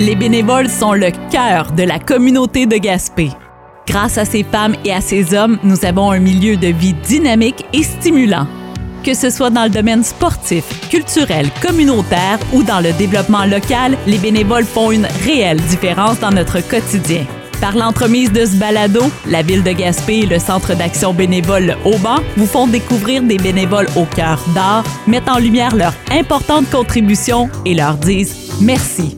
Les 0.00 0.16
bénévoles 0.16 0.68
sont 0.68 0.92
le 0.92 1.12
cœur 1.30 1.70
de 1.70 1.84
la 1.84 2.00
communauté 2.00 2.66
de 2.66 2.76
Gaspé. 2.76 3.30
Grâce 3.86 4.18
à 4.18 4.24
ces 4.24 4.42
femmes 4.42 4.74
et 4.84 4.92
à 4.92 5.00
ces 5.00 5.34
hommes, 5.34 5.56
nous 5.62 5.84
avons 5.84 6.10
un 6.10 6.18
milieu 6.18 6.56
de 6.56 6.66
vie 6.66 6.94
dynamique 6.94 7.64
et 7.72 7.84
stimulant. 7.84 8.48
Que 9.04 9.14
ce 9.14 9.30
soit 9.30 9.50
dans 9.50 9.64
le 9.64 9.70
domaine 9.70 10.02
sportif, 10.02 10.64
culturel, 10.90 11.48
communautaire 11.62 12.40
ou 12.52 12.64
dans 12.64 12.80
le 12.80 12.92
développement 12.94 13.44
local, 13.44 13.96
les 14.08 14.18
bénévoles 14.18 14.64
font 14.64 14.90
une 14.90 15.06
réelle 15.24 15.60
différence 15.60 16.18
dans 16.18 16.32
notre 16.32 16.60
quotidien. 16.68 17.24
Par 17.60 17.76
l'entremise 17.76 18.32
de 18.32 18.46
ce 18.46 18.56
balado, 18.56 19.02
la 19.28 19.42
ville 19.42 19.62
de 19.62 19.70
Gaspé 19.70 20.20
et 20.20 20.26
le 20.26 20.40
Centre 20.40 20.74
d'action 20.74 21.14
bénévole 21.14 21.76
Auban 21.84 22.16
vous 22.36 22.46
font 22.46 22.66
découvrir 22.66 23.22
des 23.22 23.38
bénévoles 23.38 23.88
au 23.94 24.06
cœur 24.06 24.44
d'art, 24.56 24.82
mettent 25.06 25.28
en 25.28 25.38
lumière 25.38 25.76
leur 25.76 25.94
importante 26.10 26.68
contribution 26.68 27.48
et 27.64 27.74
leur 27.74 27.94
disent 27.94 28.58
merci 28.60 29.16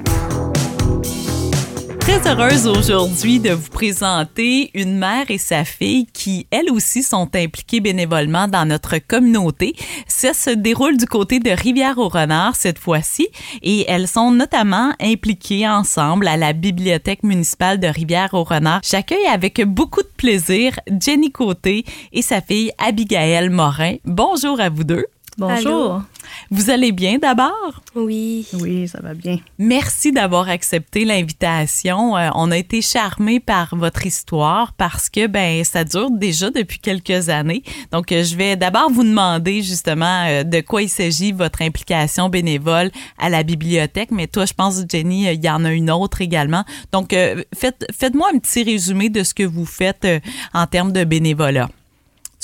très 2.07 2.31
heureuse 2.31 2.69
aujourd'hui 2.69 3.41
de 3.41 3.51
vous 3.51 3.69
présenter 3.69 4.71
une 4.75 4.97
mère 4.97 5.29
et 5.29 5.39
sa 5.39 5.65
fille 5.65 6.07
qui, 6.07 6.47
elles 6.53 6.71
aussi, 6.71 7.03
sont 7.03 7.29
impliquées 7.35 7.81
bénévolement 7.81 8.47
dans 8.47 8.65
notre 8.65 8.99
communauté. 8.99 9.75
Ça 10.07 10.33
se 10.33 10.51
déroule 10.51 10.97
du 10.99 11.07
côté 11.07 11.41
de 11.41 11.51
Rivière-au-Renard 11.51 12.55
cette 12.55 12.79
fois-ci 12.79 13.27
et 13.61 13.87
elles 13.89 14.07
sont 14.07 14.31
notamment 14.31 14.93
impliquées 15.01 15.67
ensemble 15.67 16.29
à 16.29 16.37
la 16.37 16.53
bibliothèque 16.53 17.25
municipale 17.25 17.81
de 17.81 17.89
Rivière-au-Renard. 17.89 18.83
J'accueille 18.89 19.27
avec 19.27 19.61
beaucoup 19.63 20.03
de 20.03 20.13
plaisir 20.17 20.79
Jenny 21.01 21.33
Côté 21.33 21.85
et 22.13 22.23
sa 22.23 22.41
fille 22.41 22.71
Abigail 22.79 23.49
Morin. 23.49 23.97
Bonjour 24.05 24.61
à 24.61 24.69
vous 24.69 24.85
deux. 24.85 25.07
Bonjour. 25.39 26.03
Vous 26.51 26.71
allez 26.71 26.93
bien 26.93 27.19
d'abord? 27.19 27.83
Oui. 27.95 28.47
Oui, 28.55 28.89
ça 28.89 29.01
va 29.03 29.15
bien. 29.15 29.39
Merci 29.59 30.13
d'avoir 30.13 30.49
accepté 30.49 31.05
l'invitation. 31.05 32.17
Euh, 32.17 32.31
on 32.35 32.51
a 32.51 32.57
été 32.57 32.83
charmés 32.83 33.41
par 33.41 33.75
votre 33.77 34.07
histoire 34.07 34.73
parce 34.75 35.09
que 35.09 35.27
ben 35.27 35.65
ça 35.65 35.85
dure 35.85 36.11
déjà 36.11 36.51
depuis 36.51 36.79
quelques 36.79 37.29
années. 37.29 37.63
Donc 37.93 38.13
euh, 38.13 38.23
je 38.23 38.37
vais 38.37 38.57
d'abord 38.57 38.91
vous 38.91 39.05
demander 39.05 39.63
justement 39.63 40.25
euh, 40.27 40.43
de 40.45 40.61
quoi 40.61 40.83
il 40.83 40.89
s'agit 40.89 41.33
votre 41.33 41.63
implication 41.63 42.29
bénévole 42.29 42.91
à 43.19 43.29
la 43.29 43.43
bibliothèque, 43.43 44.11
mais 44.11 44.27
toi 44.27 44.47
je 44.47 44.53
pense 44.53 44.83
Jenny, 44.89 45.27
il 45.33 45.45
y 45.45 45.51
en 45.51 45.65
a 45.65 45.73
une 45.73 45.91
autre 45.91 46.21
également. 46.21 46.65
Donc 46.93 47.15
faites 47.55 47.87
faites-moi 47.97 48.31
un 48.35 48.39
petit 48.39 48.63
résumé 48.63 49.09
de 49.09 49.23
ce 49.23 49.35
que 49.35 49.43
vous 49.43 49.67
faites 49.67 50.07
en 50.55 50.67
termes 50.67 50.93
de 50.93 51.05
bénévolat. 51.05 51.69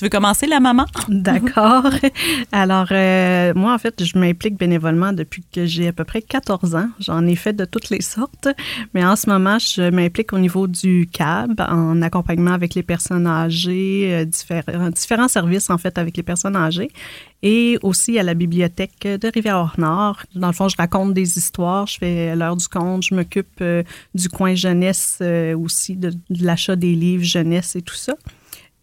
Tu 0.03 0.07
veux 0.07 0.11
commencer, 0.11 0.49
la 0.49 0.59
maman? 0.59 0.87
D'accord. 1.09 1.93
Alors, 2.51 2.89
euh, 2.91 3.53
moi, 3.55 3.73
en 3.73 3.79
fait, 3.79 4.03
je 4.03 4.19
m'implique 4.19 4.59
bénévolement 4.59 5.13
depuis 5.13 5.45
que 5.55 5.65
j'ai 5.65 5.87
à 5.87 5.93
peu 5.93 6.03
près 6.03 6.21
14 6.21 6.75
ans. 6.75 6.89
J'en 6.99 7.25
ai 7.25 7.37
fait 7.37 7.53
de 7.53 7.65
toutes 7.65 7.89
les 7.89 8.03
sortes, 8.03 8.49
mais 8.95 9.05
en 9.05 9.15
ce 9.15 9.31
moment, 9.31 9.61
je 9.61 9.91
m'implique 9.91 10.33
au 10.33 10.41
niveau 10.41 10.67
du 10.67 11.09
CAB, 11.13 11.61
en 11.61 12.03
accompagnement 12.03 12.51
avec 12.51 12.75
les 12.75 12.83
personnes 12.83 13.29
âgées, 13.29 14.27
euh, 14.27 14.91
différents, 14.91 15.29
services, 15.29 15.71
en 15.71 15.79
fait, 15.79 15.97
avec 15.97 16.17
les 16.17 16.25
personnes 16.25 16.57
âgées, 16.57 16.91
et 17.45 17.79
aussi 17.85 18.19
à 18.19 18.25
la 18.25 18.35
bibliothèque 18.35 19.07
de 19.07 19.31
Rivière-Nord. 19.33 20.25
Dans 20.35 20.49
le 20.49 20.53
fond, 20.53 20.69
je 20.69 20.77
raconte 20.77 21.15
des 21.15 21.39
histoires, 21.39 21.87
je 21.87 21.99
fais 21.99 22.35
l'heure 22.35 22.57
du 22.57 22.67
conte, 22.67 23.05
je 23.05 23.15
m'occupe 23.15 23.61
euh, 23.61 23.85
du 24.17 24.29
coin 24.29 24.57
jeunesse 24.57 25.23
aussi, 25.57 25.95
de 25.95 26.11
l'achat 26.29 26.75
des 26.75 26.97
livres 26.97 27.23
jeunesse 27.23 27.77
et 27.77 27.83
tout 27.83 27.95
ça. 27.95 28.15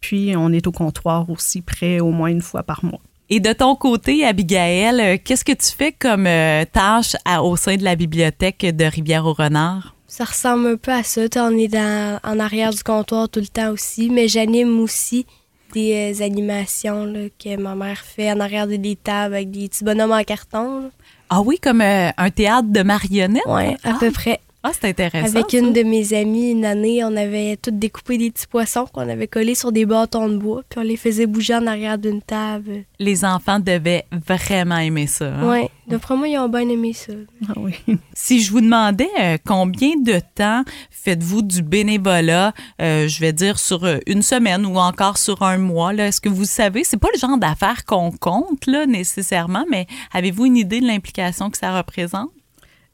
Puis, 0.00 0.34
on 0.36 0.52
est 0.52 0.66
au 0.66 0.72
comptoir 0.72 1.28
aussi 1.30 1.60
près 1.62 2.00
au 2.00 2.10
moins 2.10 2.30
une 2.30 2.42
fois 2.42 2.62
par 2.62 2.84
mois. 2.84 3.00
Et 3.32 3.38
de 3.38 3.52
ton 3.52 3.76
côté, 3.76 4.24
Abigail, 4.24 5.00
euh, 5.00 5.16
qu'est-ce 5.22 5.44
que 5.44 5.52
tu 5.52 5.70
fais 5.70 5.92
comme 5.92 6.26
euh, 6.26 6.64
tâche 6.64 7.14
au 7.40 7.56
sein 7.56 7.76
de 7.76 7.84
la 7.84 7.94
bibliothèque 7.94 8.66
de 8.74 8.84
Rivière-au-Renard? 8.84 9.94
Ça 10.08 10.24
ressemble 10.24 10.66
un 10.66 10.76
peu 10.76 10.90
à 10.90 11.04
ça. 11.04 11.20
On 11.36 11.56
est 11.56 11.76
en 11.76 12.40
arrière 12.40 12.72
du 12.72 12.82
comptoir 12.82 13.28
tout 13.28 13.38
le 13.38 13.46
temps 13.46 13.70
aussi, 13.70 14.10
mais 14.10 14.26
j'anime 14.26 14.80
aussi 14.80 15.26
des 15.72 16.12
euh, 16.12 16.24
animations 16.24 17.30
que 17.38 17.56
ma 17.56 17.76
mère 17.76 18.00
fait 18.00 18.32
en 18.32 18.40
arrière 18.40 18.66
des 18.66 18.96
tables 18.96 19.34
avec 19.34 19.52
des 19.52 19.68
petits 19.68 19.84
bonhommes 19.84 20.10
en 20.10 20.24
carton. 20.24 20.90
Ah 21.28 21.40
oui, 21.40 21.60
comme 21.62 21.82
un 21.82 22.30
théâtre 22.30 22.66
de 22.72 22.82
marionnettes? 22.82 23.44
Oui, 23.46 23.76
à 23.84 23.94
peu 23.94 24.10
près. 24.10 24.40
Ah, 24.62 24.72
c'est 24.78 24.88
intéressant. 24.88 25.34
Avec 25.34 25.54
une 25.54 25.72
de 25.72 25.82
mes 25.82 26.12
amies, 26.12 26.50
une 26.50 26.66
année, 26.66 27.02
on 27.02 27.16
avait 27.16 27.56
toutes 27.56 27.78
découpé 27.78 28.18
des 28.18 28.30
petits 28.30 28.46
poissons 28.46 28.84
qu'on 28.92 29.08
avait 29.08 29.26
collés 29.26 29.54
sur 29.54 29.72
des 29.72 29.86
bâtons 29.86 30.28
de 30.28 30.36
bois, 30.36 30.62
puis 30.68 30.78
on 30.78 30.82
les 30.82 30.98
faisait 30.98 31.26
bouger 31.26 31.54
en 31.54 31.66
arrière 31.66 31.96
d'une 31.96 32.20
table. 32.20 32.84
Les 32.98 33.24
enfants 33.24 33.58
devaient 33.58 34.04
vraiment 34.12 34.76
aimer 34.76 35.06
ça. 35.06 35.28
Hein? 35.28 35.48
Oui, 35.48 35.68
d'après 35.86 36.14
moi, 36.14 36.28
ils 36.28 36.36
ont 36.36 36.48
bien 36.50 36.68
aimé 36.68 36.92
ça. 36.92 37.12
Ah 37.48 37.54
oui. 37.56 37.74
Si 38.12 38.42
je 38.42 38.52
vous 38.52 38.60
demandais 38.60 39.08
euh, 39.18 39.38
combien 39.46 39.92
de 39.98 40.20
temps 40.34 40.62
faites-vous 40.90 41.40
du 41.40 41.62
bénévolat, 41.62 42.52
euh, 42.82 43.08
je 43.08 43.20
vais 43.20 43.32
dire 43.32 43.58
sur 43.58 43.84
euh, 43.84 43.96
une 44.06 44.20
semaine 44.20 44.66
ou 44.66 44.76
encore 44.76 45.16
sur 45.16 45.42
un 45.42 45.56
mois, 45.56 45.94
est-ce 45.94 46.20
que 46.20 46.28
vous 46.28 46.44
savez, 46.44 46.84
c'est 46.84 46.98
pas 46.98 47.08
le 47.14 47.18
genre 47.18 47.38
d'affaires 47.38 47.86
qu'on 47.86 48.10
compte 48.10 48.66
là, 48.66 48.84
nécessairement, 48.84 49.64
mais 49.70 49.86
avez-vous 50.12 50.44
une 50.44 50.58
idée 50.58 50.80
de 50.80 50.86
l'implication 50.86 51.48
que 51.48 51.56
ça 51.56 51.74
représente? 51.76 52.30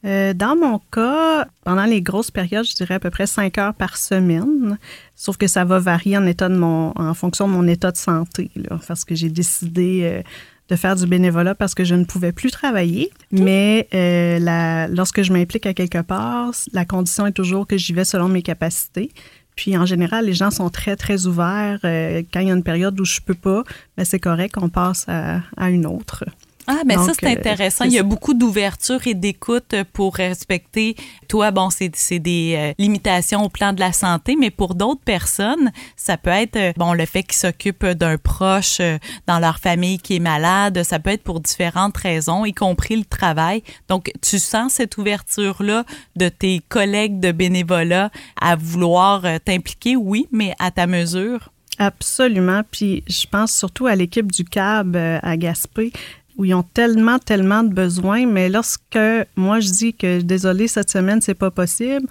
Euh, 0.06 0.34
dans 0.34 0.54
mon 0.54 0.78
cas, 0.92 1.46
pendant 1.64 1.84
les 1.84 2.00
grosses 2.00 2.30
périodes, 2.30 2.64
je 2.64 2.74
dirais 2.76 2.94
à 2.94 3.00
peu 3.00 3.10
près 3.10 3.26
5 3.26 3.58
heures 3.58 3.74
par 3.74 3.96
semaine. 3.96 4.78
Sauf 5.16 5.36
que 5.36 5.48
ça 5.48 5.64
va 5.64 5.80
varier 5.80 6.16
en, 6.16 6.26
état 6.26 6.48
de 6.48 6.56
mon, 6.56 6.92
en 6.94 7.14
fonction 7.14 7.48
de 7.48 7.52
mon 7.52 7.66
état 7.66 7.90
de 7.90 7.96
santé, 7.96 8.50
parce 8.86 9.04
que 9.04 9.14
j'ai 9.14 9.30
décidé 9.30 10.02
euh, 10.04 10.22
de 10.68 10.76
faire 10.76 10.94
du 10.94 11.06
bénévolat 11.06 11.54
parce 11.54 11.74
que 11.74 11.82
je 11.82 11.96
ne 11.96 12.04
pouvais 12.04 12.32
plus 12.32 12.50
travailler. 12.50 13.10
Mais 13.32 13.88
euh, 13.94 14.38
la, 14.38 14.86
lorsque 14.86 15.22
je 15.22 15.32
m'implique 15.32 15.66
à 15.66 15.74
quelque 15.74 16.02
part, 16.02 16.52
la 16.72 16.84
condition 16.84 17.26
est 17.26 17.32
toujours 17.32 17.66
que 17.66 17.76
j'y 17.76 17.92
vais 17.92 18.04
selon 18.04 18.28
mes 18.28 18.42
capacités. 18.42 19.10
Puis 19.56 19.76
en 19.76 19.86
général, 19.86 20.26
les 20.26 20.34
gens 20.34 20.50
sont 20.50 20.68
très, 20.68 20.96
très 20.96 21.26
ouverts. 21.26 21.78
quand 21.82 22.40
il 22.40 22.48
y 22.48 22.50
a 22.50 22.54
une 22.54 22.62
période 22.62 23.00
où 23.00 23.04
je 23.04 23.20
peux 23.20 23.34
pas, 23.34 23.64
ben 23.96 24.04
c'est 24.04 24.20
correct, 24.20 24.56
on 24.60 24.68
passe 24.68 25.06
à, 25.08 25.40
à 25.56 25.70
une 25.70 25.86
autre. 25.86 26.24
Ah, 26.66 26.82
mais 26.84 26.96
ça, 26.96 27.12
c'est 27.18 27.26
euh, 27.26 27.30
intéressant. 27.30 27.84
Il 27.84 27.92
y 27.92 27.98
a 27.98 28.02
beaucoup 28.02 28.34
d'ouverture 28.34 29.06
et 29.06 29.14
d'écoute 29.14 29.74
pour 29.92 30.16
respecter. 30.16 30.96
Toi, 31.28 31.52
bon, 31.52 31.68
c'est 31.70 32.18
des 32.18 32.54
euh, 32.56 32.72
limitations 32.78 33.44
au 33.44 33.48
plan 33.48 33.72
de 33.72 33.80
la 33.80 33.92
santé, 33.92 34.36
mais 34.38 34.50
pour 34.50 34.74
d'autres 34.74 35.02
personnes, 35.02 35.70
ça 35.94 36.16
peut 36.16 36.30
être, 36.30 36.56
euh, 36.56 36.72
bon, 36.76 36.92
le 36.92 37.06
fait 37.06 37.22
qu'ils 37.22 37.36
s'occupent 37.36 37.86
d'un 37.86 38.18
proche 38.18 38.80
dans 39.26 39.38
leur 39.38 39.58
famille 39.58 39.98
qui 39.98 40.16
est 40.16 40.20
malade. 40.20 40.82
Ça 40.82 40.98
peut 40.98 41.10
être 41.10 41.22
pour 41.22 41.40
différentes 41.40 41.96
raisons, 41.96 42.44
y 42.44 42.52
compris 42.52 42.96
le 42.96 43.04
travail. 43.04 43.62
Donc, 43.88 44.10
tu 44.20 44.38
sens 44.38 44.74
cette 44.74 44.98
ouverture-là 44.98 45.84
de 46.16 46.28
tes 46.28 46.60
collègues 46.68 47.20
de 47.20 47.30
bénévolat 47.30 48.10
à 48.40 48.56
vouloir 48.56 49.22
t'impliquer, 49.44 49.94
oui, 49.94 50.26
mais 50.32 50.52
à 50.58 50.70
ta 50.70 50.86
mesure? 50.86 51.50
Absolument. 51.78 52.62
Puis 52.70 53.04
je 53.06 53.26
pense 53.30 53.52
surtout 53.52 53.86
à 53.86 53.94
l'équipe 53.94 54.32
du 54.32 54.44
CAB 54.44 54.96
à 54.96 55.36
Gaspé 55.36 55.92
où 56.36 56.44
ils 56.44 56.54
ont 56.54 56.62
tellement, 56.62 57.18
tellement 57.18 57.62
de 57.62 57.72
besoins, 57.72 58.26
mais 58.26 58.48
lorsque 58.48 58.98
moi 59.36 59.60
je 59.60 59.70
dis 59.70 59.94
que 59.94 60.20
désolé, 60.20 60.68
cette 60.68 60.90
semaine, 60.90 61.20
c'est 61.20 61.34
pas 61.34 61.50
possible, 61.50 62.06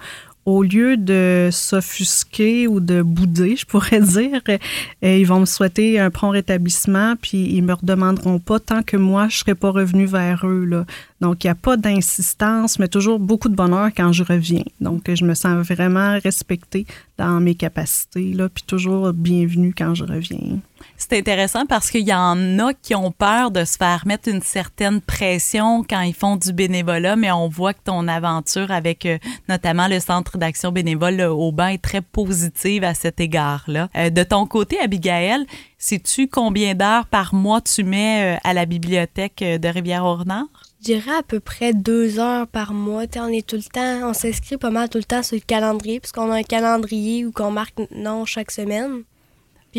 au 0.46 0.62
lieu 0.62 0.96
de 0.96 1.48
s'offusquer 1.50 2.68
ou 2.68 2.78
de 2.78 3.02
bouder, 3.02 3.56
je 3.56 3.66
pourrais 3.66 4.00
dire, 4.00 4.40
euh, 4.48 4.58
ils 5.02 5.26
vont 5.26 5.40
me 5.40 5.44
souhaiter 5.44 5.98
un 5.98 6.10
prompt 6.10 6.30
rétablissement, 6.30 7.14
puis 7.20 7.52
ils 7.52 7.62
me 7.62 7.74
redemanderont 7.74 8.38
pas 8.38 8.60
tant 8.60 8.82
que 8.82 8.96
moi, 8.96 9.26
je 9.28 9.38
serai 9.38 9.56
pas 9.56 9.70
revenu 9.70 10.06
vers 10.06 10.46
eux. 10.46 10.64
Là. 10.64 10.86
Donc, 11.20 11.44
il 11.44 11.46
n'y 11.46 11.50
a 11.50 11.54
pas 11.54 11.76
d'insistance, 11.76 12.78
mais 12.78 12.88
toujours 12.88 13.18
beaucoup 13.18 13.48
de 13.48 13.54
bonheur 13.54 13.90
quand 13.96 14.12
je 14.12 14.22
reviens. 14.22 14.64
Donc, 14.80 15.10
je 15.12 15.24
me 15.24 15.34
sens 15.34 15.66
vraiment 15.66 16.18
respectée 16.22 16.86
dans 17.16 17.40
mes 17.40 17.54
capacités, 17.54 18.32
là, 18.32 18.48
puis 18.48 18.64
toujours 18.64 19.12
bienvenue 19.12 19.74
quand 19.76 19.94
je 19.94 20.04
reviens. 20.04 20.60
C'est 20.98 21.18
intéressant 21.18 21.66
parce 21.66 21.90
qu'il 21.90 22.06
y 22.06 22.14
en 22.14 22.58
a 22.58 22.72
qui 22.74 22.94
ont 22.94 23.10
peur 23.10 23.50
de 23.50 23.64
se 23.64 23.76
faire 23.76 24.06
mettre 24.06 24.28
une 24.28 24.42
certaine 24.42 25.00
pression 25.00 25.82
quand 25.88 26.00
ils 26.00 26.14
font 26.14 26.36
du 26.36 26.52
bénévolat, 26.52 27.16
mais 27.16 27.30
on 27.32 27.48
voit 27.48 27.74
que 27.74 27.82
ton 27.84 28.08
aventure 28.08 28.70
avec 28.70 29.06
euh, 29.06 29.18
notamment 29.48 29.88
le 29.88 30.00
Centre 30.00 30.38
d'action 30.38 30.72
bénévole 30.72 31.20
au 31.22 31.52
bain 31.52 31.68
est 31.68 31.82
très 31.82 32.00
positive 32.00 32.84
à 32.84 32.94
cet 32.94 33.20
égard-là. 33.20 33.88
Euh, 33.96 34.10
de 34.10 34.22
ton 34.22 34.46
côté, 34.46 34.78
Abigail, 34.80 35.46
sais-tu 35.78 36.28
combien 36.28 36.74
d'heures 36.74 37.06
par 37.06 37.34
mois 37.34 37.60
tu 37.60 37.84
mets 37.84 38.36
euh, 38.36 38.38
à 38.44 38.54
la 38.54 38.66
bibliothèque 38.66 39.42
de 39.42 39.68
Rivière-au-Renard? 39.68 40.46
Dirais 40.86 41.16
à 41.18 41.24
peu 41.24 41.40
près 41.40 41.72
deux 41.74 42.20
heures 42.20 42.46
par 42.46 42.72
mois. 42.72 43.06
on 43.16 43.26
est 43.26 43.44
tout 43.44 43.56
le 43.56 43.62
temps, 43.62 44.08
on 44.08 44.12
s'inscrit 44.12 44.56
pas 44.56 44.70
mal 44.70 44.88
tout 44.88 44.98
le 44.98 45.04
temps 45.04 45.24
sur 45.24 45.34
le 45.34 45.40
calendrier, 45.40 45.98
puisqu'on 45.98 46.30
a 46.30 46.36
un 46.36 46.42
calendrier 46.44 47.26
où 47.26 47.32
on 47.40 47.50
marque 47.50 47.74
non 47.90 48.24
chaque 48.24 48.52
semaine 48.52 49.02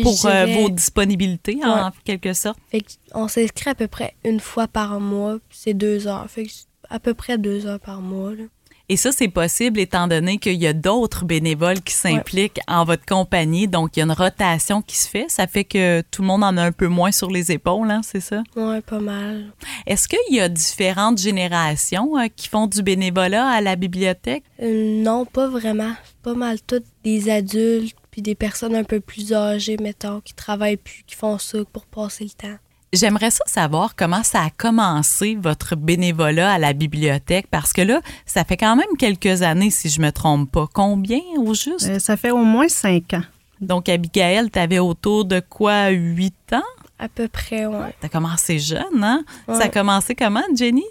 pour 0.02 0.26
euh, 0.26 0.44
vos 0.44 0.68
disponibilités, 0.68 1.58
en 1.64 1.92
quelque 2.04 2.34
sorte. 2.34 2.58
on 3.14 3.26
s'inscrit 3.26 3.70
à 3.70 3.74
peu 3.74 3.88
près 3.88 4.16
une 4.22 4.38
fois 4.38 4.68
par 4.68 5.00
mois, 5.00 5.38
c'est 5.48 5.72
deux 5.72 6.06
heures. 6.06 6.28
Fait 6.28 6.46
à 6.90 7.00
peu 7.00 7.14
près 7.14 7.38
deux 7.38 7.64
heures 7.64 7.80
par 7.80 8.02
mois. 8.02 8.32
Et 8.90 8.96
ça, 8.96 9.12
c'est 9.12 9.28
possible 9.28 9.80
étant 9.80 10.08
donné 10.08 10.38
qu'il 10.38 10.54
y 10.54 10.66
a 10.66 10.72
d'autres 10.72 11.26
bénévoles 11.26 11.82
qui 11.82 11.92
s'impliquent 11.92 12.60
en 12.66 12.84
votre 12.84 13.04
compagnie. 13.04 13.68
Donc, 13.68 13.96
il 13.96 14.00
y 14.00 14.02
a 14.02 14.06
une 14.06 14.12
rotation 14.12 14.80
qui 14.80 14.96
se 14.96 15.06
fait. 15.06 15.26
Ça 15.28 15.46
fait 15.46 15.64
que 15.64 16.00
tout 16.10 16.22
le 16.22 16.28
monde 16.28 16.42
en 16.42 16.56
a 16.56 16.62
un 16.62 16.72
peu 16.72 16.86
moins 16.86 17.12
sur 17.12 17.30
les 17.30 17.52
épaules, 17.52 17.90
hein, 17.90 18.00
c'est 18.02 18.20
ça? 18.20 18.42
Oui, 18.56 18.80
pas 18.80 19.00
mal. 19.00 19.52
Est-ce 19.86 20.08
qu'il 20.08 20.34
y 20.34 20.40
a 20.40 20.48
différentes 20.48 21.18
générations 21.18 22.18
euh, 22.18 22.28
qui 22.34 22.48
font 22.48 22.66
du 22.66 22.82
bénévolat 22.82 23.46
à 23.46 23.60
la 23.60 23.76
bibliothèque? 23.76 24.44
Euh, 24.62 25.02
non, 25.02 25.26
pas 25.26 25.48
vraiment. 25.48 25.92
Pas 26.22 26.34
mal 26.34 26.58
toutes 26.62 26.86
des 27.04 27.30
adultes 27.30 27.96
puis 28.10 28.22
des 28.22 28.34
personnes 28.34 28.74
un 28.74 28.84
peu 28.84 29.00
plus 29.00 29.32
âgées, 29.34 29.76
mettons, 29.76 30.20
qui 30.20 30.32
travaillent 30.32 30.78
plus, 30.78 31.04
qui 31.06 31.14
font 31.14 31.38
ça 31.38 31.58
pour 31.72 31.84
passer 31.86 32.24
le 32.24 32.30
temps. 32.30 32.58
J'aimerais 32.92 33.30
ça 33.30 33.44
savoir 33.46 33.94
comment 33.96 34.22
ça 34.22 34.40
a 34.40 34.50
commencé 34.50 35.36
votre 35.38 35.76
bénévolat 35.76 36.52
à 36.52 36.58
la 36.58 36.72
bibliothèque 36.72 37.46
parce 37.50 37.74
que 37.74 37.82
là, 37.82 38.00
ça 38.24 38.44
fait 38.44 38.56
quand 38.56 38.76
même 38.76 38.96
quelques 38.98 39.42
années 39.42 39.70
si 39.70 39.90
je 39.90 40.00
me 40.00 40.10
trompe 40.10 40.50
pas. 40.50 40.66
Combien 40.72 41.20
au 41.36 41.52
juste? 41.52 41.86
Euh, 41.86 41.98
ça 41.98 42.16
fait 42.16 42.30
au 42.30 42.44
moins 42.44 42.68
cinq 42.68 43.12
ans. 43.12 43.24
Donc, 43.60 43.88
Abigail, 43.90 44.50
tu 44.50 44.58
avais 44.58 44.78
autour 44.78 45.26
de 45.26 45.40
quoi, 45.40 45.88
huit 45.88 46.52
ans? 46.52 46.62
À 46.98 47.08
peu 47.08 47.28
près, 47.28 47.66
oui. 47.66 47.76
Tu 48.00 48.06
as 48.06 48.08
commencé 48.08 48.58
jeune, 48.58 49.02
hein? 49.02 49.22
Ça 49.46 49.64
a 49.64 49.68
commencé 49.68 50.14
comment, 50.14 50.42
Jenny? 50.56 50.84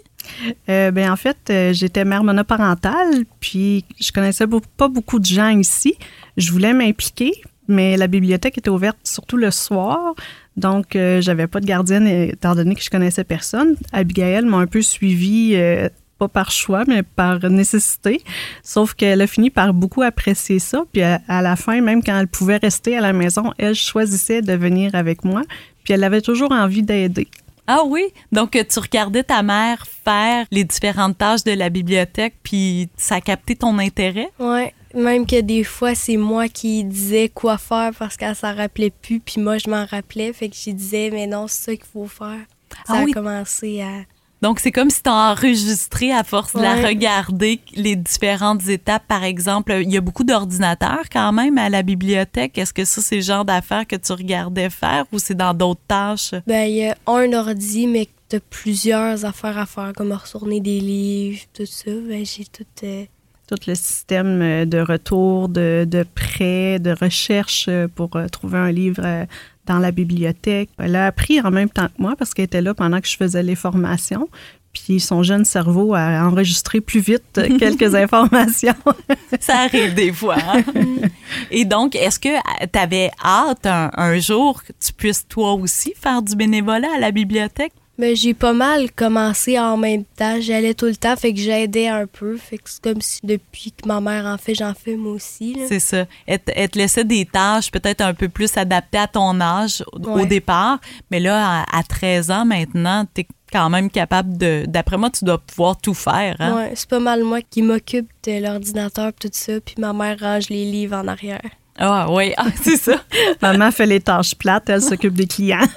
Euh, 0.68 0.90
ben, 0.90 1.10
en 1.10 1.16
fait, 1.16 1.36
euh, 1.50 1.72
j'étais 1.72 2.04
mère 2.04 2.22
monoparentale, 2.22 3.24
puis 3.40 3.84
je 4.00 4.12
connaissais 4.12 4.46
pas 4.76 4.88
beaucoup 4.88 5.18
de 5.18 5.26
gens 5.26 5.48
ici. 5.48 5.96
Je 6.36 6.52
voulais 6.52 6.72
m'impliquer, 6.72 7.32
mais 7.66 7.96
la 7.96 8.06
bibliothèque 8.06 8.58
était 8.58 8.70
ouverte 8.70 8.98
surtout 9.04 9.36
le 9.36 9.50
soir. 9.50 10.14
Donc, 10.58 10.96
euh, 10.96 11.20
j'avais 11.20 11.46
pas 11.46 11.60
de 11.60 11.66
gardienne 11.66 12.08
étant 12.08 12.56
donné 12.56 12.74
que 12.74 12.82
je 12.82 12.90
connaissais 12.90 13.22
personne. 13.22 13.76
Abigail 13.92 14.44
m'a 14.44 14.56
un 14.56 14.66
peu 14.66 14.82
suivi, 14.82 15.52
euh, 15.54 15.88
pas 16.18 16.26
par 16.26 16.50
choix, 16.50 16.82
mais 16.88 17.04
par 17.04 17.48
nécessité. 17.48 18.22
Sauf 18.64 18.94
qu'elle 18.94 19.20
a 19.20 19.28
fini 19.28 19.50
par 19.50 19.72
beaucoup 19.72 20.02
apprécier 20.02 20.58
ça. 20.58 20.82
Puis 20.92 21.02
à, 21.02 21.20
la 21.28 21.54
fin, 21.54 21.80
même 21.80 22.02
quand 22.02 22.18
elle 22.18 22.26
pouvait 22.26 22.56
rester 22.56 22.96
à 22.96 23.00
la 23.00 23.12
maison, 23.12 23.52
elle 23.56 23.76
choisissait 23.76 24.42
de 24.42 24.52
venir 24.54 24.96
avec 24.96 25.24
moi. 25.24 25.42
Puis 25.84 25.94
elle 25.94 26.02
avait 26.02 26.22
toujours 26.22 26.50
envie 26.50 26.82
d'aider. 26.82 27.28
Ah 27.68 27.82
oui? 27.86 28.02
Donc, 28.32 28.50
tu 28.52 28.78
regardais 28.80 29.22
ta 29.22 29.42
mère 29.44 29.86
faire 30.04 30.46
les 30.50 30.64
différentes 30.64 31.18
tâches 31.18 31.44
de 31.44 31.52
la 31.52 31.68
bibliothèque, 31.68 32.34
puis 32.42 32.88
ça 32.96 33.16
a 33.16 33.20
capté 33.20 33.54
ton 33.54 33.78
intérêt? 33.78 34.30
Oui. 34.40 34.72
Même 34.94 35.26
que 35.26 35.40
des 35.40 35.64
fois, 35.64 35.94
c'est 35.94 36.16
moi 36.16 36.48
qui 36.48 36.84
disais 36.84 37.28
quoi 37.28 37.58
faire 37.58 37.92
parce 37.98 38.16
qu'elle 38.16 38.34
s'en 38.34 38.54
rappelait 38.54 38.90
plus, 38.90 39.20
puis 39.20 39.40
moi, 39.40 39.58
je 39.58 39.68
m'en 39.68 39.84
rappelais. 39.84 40.32
Fait 40.32 40.48
que 40.48 40.56
je 40.56 40.70
disais, 40.70 41.10
mais 41.12 41.26
non, 41.26 41.46
c'est 41.46 41.64
ça 41.64 41.76
qu'il 41.76 41.86
faut 41.92 42.06
faire. 42.06 42.40
Ça 42.86 42.94
ah 42.94 43.04
a 43.08 43.12
commencé 43.12 43.82
à. 43.82 44.04
Donc, 44.40 44.60
c'est 44.60 44.70
comme 44.70 44.88
si 44.88 45.02
tu 45.02 45.10
as 45.10 45.32
enregistré 45.32 46.12
à 46.12 46.22
force 46.22 46.54
de 46.54 46.62
la 46.62 46.76
regarder, 46.76 47.60
les 47.74 47.96
différentes 47.96 48.68
étapes. 48.68 49.02
Par 49.08 49.24
exemple, 49.24 49.76
il 49.82 49.90
y 49.90 49.96
a 49.96 50.00
beaucoup 50.00 50.22
d'ordinateurs 50.22 51.08
quand 51.12 51.32
même 51.32 51.58
à 51.58 51.68
la 51.68 51.82
bibliothèque. 51.82 52.56
Est-ce 52.56 52.72
que 52.72 52.84
ça, 52.84 53.02
c'est 53.02 53.16
le 53.16 53.22
genre 53.22 53.44
d'affaires 53.44 53.86
que 53.86 53.96
tu 53.96 54.12
regardais 54.12 54.70
faire 54.70 55.06
ou 55.12 55.18
c'est 55.18 55.34
dans 55.34 55.54
d'autres 55.54 55.80
tâches? 55.88 56.34
Ben, 56.46 56.68
il 56.68 56.76
y 56.76 56.86
a 56.86 56.96
un 57.08 57.32
ordi, 57.32 57.88
mais 57.88 58.08
tu 58.28 58.36
as 58.36 58.40
plusieurs 58.40 59.24
affaires 59.24 59.58
à 59.58 59.66
faire, 59.66 59.92
comme 59.96 60.12
retourner 60.12 60.60
des 60.60 60.78
livres, 60.78 61.42
tout 61.52 61.66
ça. 61.66 61.90
Ben, 61.90 62.24
j'ai 62.24 62.44
tout. 62.44 62.64
Euh, 62.84 63.06
tout 63.48 63.58
le 63.66 63.74
système 63.74 64.42
euh, 64.42 64.64
de 64.64 64.78
retour, 64.78 65.48
de, 65.48 65.86
de 65.88 66.04
prêt, 66.14 66.78
de 66.78 66.90
recherche 66.90 67.66
euh, 67.68 67.88
pour 67.88 68.14
euh, 68.16 68.26
trouver 68.28 68.58
un 68.58 68.70
livre 68.70 69.26
dans 69.66 69.78
la 69.78 69.90
bibliothèque. 69.90 70.70
Elle 70.78 70.96
a 70.96 71.06
appris 71.06 71.40
en 71.40 71.50
même 71.50 71.70
temps 71.70 71.86
que 71.86 72.00
moi 72.00 72.14
parce 72.16 72.34
qu'elle 72.34 72.44
était 72.44 72.60
là 72.60 72.74
pendant 72.74 73.00
que 73.00 73.08
je 73.08 73.16
faisais 73.16 73.42
les 73.42 73.54
formations. 73.54 74.28
Puis 74.72 75.00
son 75.00 75.22
jeune 75.22 75.46
cerveau 75.46 75.94
a 75.94 76.26
enregistré 76.26 76.80
plus 76.80 77.00
vite 77.00 77.40
quelques 77.58 77.94
informations. 77.94 78.74
Ça 79.40 79.60
arrive 79.60 79.94
des 79.94 80.12
fois. 80.12 80.36
Hein? 80.36 80.62
Et 81.50 81.64
donc, 81.64 81.96
est-ce 81.96 82.20
que 82.20 82.28
tu 82.28 82.78
avais 82.78 83.10
hâte 83.24 83.66
un, 83.66 83.90
un 83.94 84.18
jour 84.18 84.62
que 84.62 84.72
tu 84.78 84.92
puisses 84.92 85.26
toi 85.26 85.54
aussi 85.54 85.94
faire 85.96 86.20
du 86.20 86.36
bénévolat 86.36 86.88
à 86.96 87.00
la 87.00 87.10
bibliothèque? 87.10 87.72
Mais 87.98 88.14
j'ai 88.14 88.32
pas 88.32 88.52
mal 88.52 88.92
commencé 88.92 89.58
en 89.58 89.76
même 89.76 90.04
temps. 90.04 90.40
J'allais 90.40 90.74
tout 90.74 90.86
le 90.86 90.94
temps, 90.94 91.16
fait 91.16 91.34
que 91.34 91.40
j'aidais 91.40 91.88
un 91.88 92.06
peu. 92.06 92.36
Fait 92.36 92.56
que 92.56 92.70
c'est 92.70 92.80
comme 92.80 93.00
si 93.00 93.18
depuis 93.24 93.72
que 93.72 93.88
ma 93.88 94.00
mère 94.00 94.24
en 94.26 94.38
fait, 94.38 94.54
j'en 94.54 94.72
fais 94.72 94.96
moi 94.96 95.14
aussi. 95.14 95.58
C'est 95.68 95.80
ça. 95.80 96.06
Elle, 96.26 96.38
te 96.38 96.78
laissait 96.78 97.02
des 97.02 97.26
tâches 97.26 97.72
peut-être 97.72 98.00
un 98.00 98.14
peu 98.14 98.28
plus 98.28 98.56
adaptées 98.56 98.98
à 98.98 99.08
ton 99.08 99.40
âge 99.40 99.82
au 99.92 100.24
départ. 100.24 100.78
Mais 101.10 101.18
là, 101.18 101.64
à, 101.72 101.82
13 101.82 102.30
ans 102.30 102.44
maintenant, 102.44 103.04
tu 103.12 103.22
es 103.22 103.26
quand 103.52 103.68
même 103.68 103.90
capable 103.90 104.38
de. 104.38 104.64
D'après 104.68 104.96
moi, 104.96 105.10
tu 105.10 105.24
dois 105.24 105.38
pouvoir 105.38 105.76
tout 105.76 105.94
faire. 105.94 106.36
Hein? 106.38 106.54
Oui, 106.56 106.72
c'est 106.74 106.88
pas 106.88 107.00
mal 107.00 107.24
moi 107.24 107.40
qui 107.42 107.62
m'occupe 107.62 108.08
de 108.24 108.40
l'ordinateur 108.40 109.12
tout 109.12 109.30
ça, 109.32 109.60
puis 109.60 109.74
ma 109.78 109.92
mère 109.92 110.20
range 110.20 110.50
les 110.50 110.64
livres 110.70 110.96
en 110.96 111.08
arrière. 111.08 111.40
Ah 111.78 112.08
oui, 112.10 112.32
ah, 112.36 112.46
c'est 112.62 112.76
ça. 112.76 113.00
Maman 113.40 113.70
fait 113.70 113.86
les 113.86 114.00
tâches 114.00 114.34
plates, 114.34 114.68
elle 114.68 114.82
s'occupe 114.82 115.14
des 115.14 115.26
clients. 115.26 115.66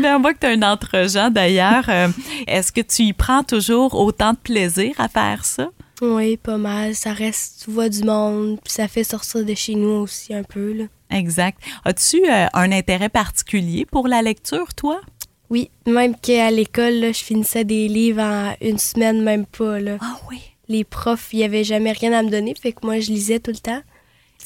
ben, 0.00 0.16
on 0.16 0.20
voit 0.20 0.34
que 0.34 0.40
tu 0.40 0.46
as 0.46 0.50
un 0.50 0.62
entre 0.62 1.30
d'ailleurs. 1.30 1.84
Euh, 1.88 2.08
est-ce 2.46 2.72
que 2.72 2.80
tu 2.80 3.02
y 3.02 3.12
prends 3.12 3.42
toujours 3.42 3.94
autant 3.94 4.32
de 4.32 4.38
plaisir 4.38 4.94
à 4.98 5.08
faire 5.08 5.44
ça? 5.44 5.68
Oui, 6.00 6.36
pas 6.36 6.58
mal. 6.58 6.94
Ça 6.94 7.12
reste, 7.12 7.64
tu 7.64 7.70
vois 7.70 7.88
du 7.88 8.04
monde, 8.04 8.58
puis 8.62 8.72
ça 8.72 8.86
fait 8.86 9.04
sortir 9.04 9.44
de 9.44 9.54
chez 9.54 9.74
nous 9.74 10.02
aussi 10.02 10.32
un 10.34 10.42
peu. 10.42 10.72
Là. 10.72 10.84
Exact. 11.10 11.58
As-tu 11.84 12.22
euh, 12.28 12.46
un 12.52 12.72
intérêt 12.72 13.08
particulier 13.08 13.84
pour 13.84 14.06
la 14.06 14.22
lecture, 14.22 14.74
toi? 14.74 15.00
Oui, 15.48 15.70
même 15.86 16.16
qu'à 16.16 16.50
l'école, 16.50 17.14
je 17.14 17.24
finissais 17.24 17.64
des 17.64 17.88
livres 17.88 18.22
en 18.22 18.54
une 18.60 18.78
semaine, 18.78 19.22
même 19.22 19.46
pas. 19.46 19.80
Là. 19.80 19.96
Ah 20.00 20.18
oui? 20.28 20.40
Les 20.68 20.82
profs, 20.84 21.32
il 21.32 21.38
n'y 21.38 21.44
avait 21.44 21.64
jamais 21.64 21.92
rien 21.92 22.12
à 22.12 22.22
me 22.22 22.30
donner, 22.30 22.54
fait 22.60 22.72
que 22.72 22.84
moi, 22.84 22.98
je 22.98 23.10
lisais 23.10 23.38
tout 23.38 23.52
le 23.52 23.58
temps 23.58 23.82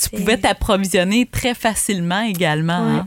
tu 0.01 0.11
pouvais 0.11 0.39
t'approvisionner 0.39 1.27
très 1.27 1.55
facilement 1.55 2.23
également. 2.23 2.73
Hein? 2.73 3.07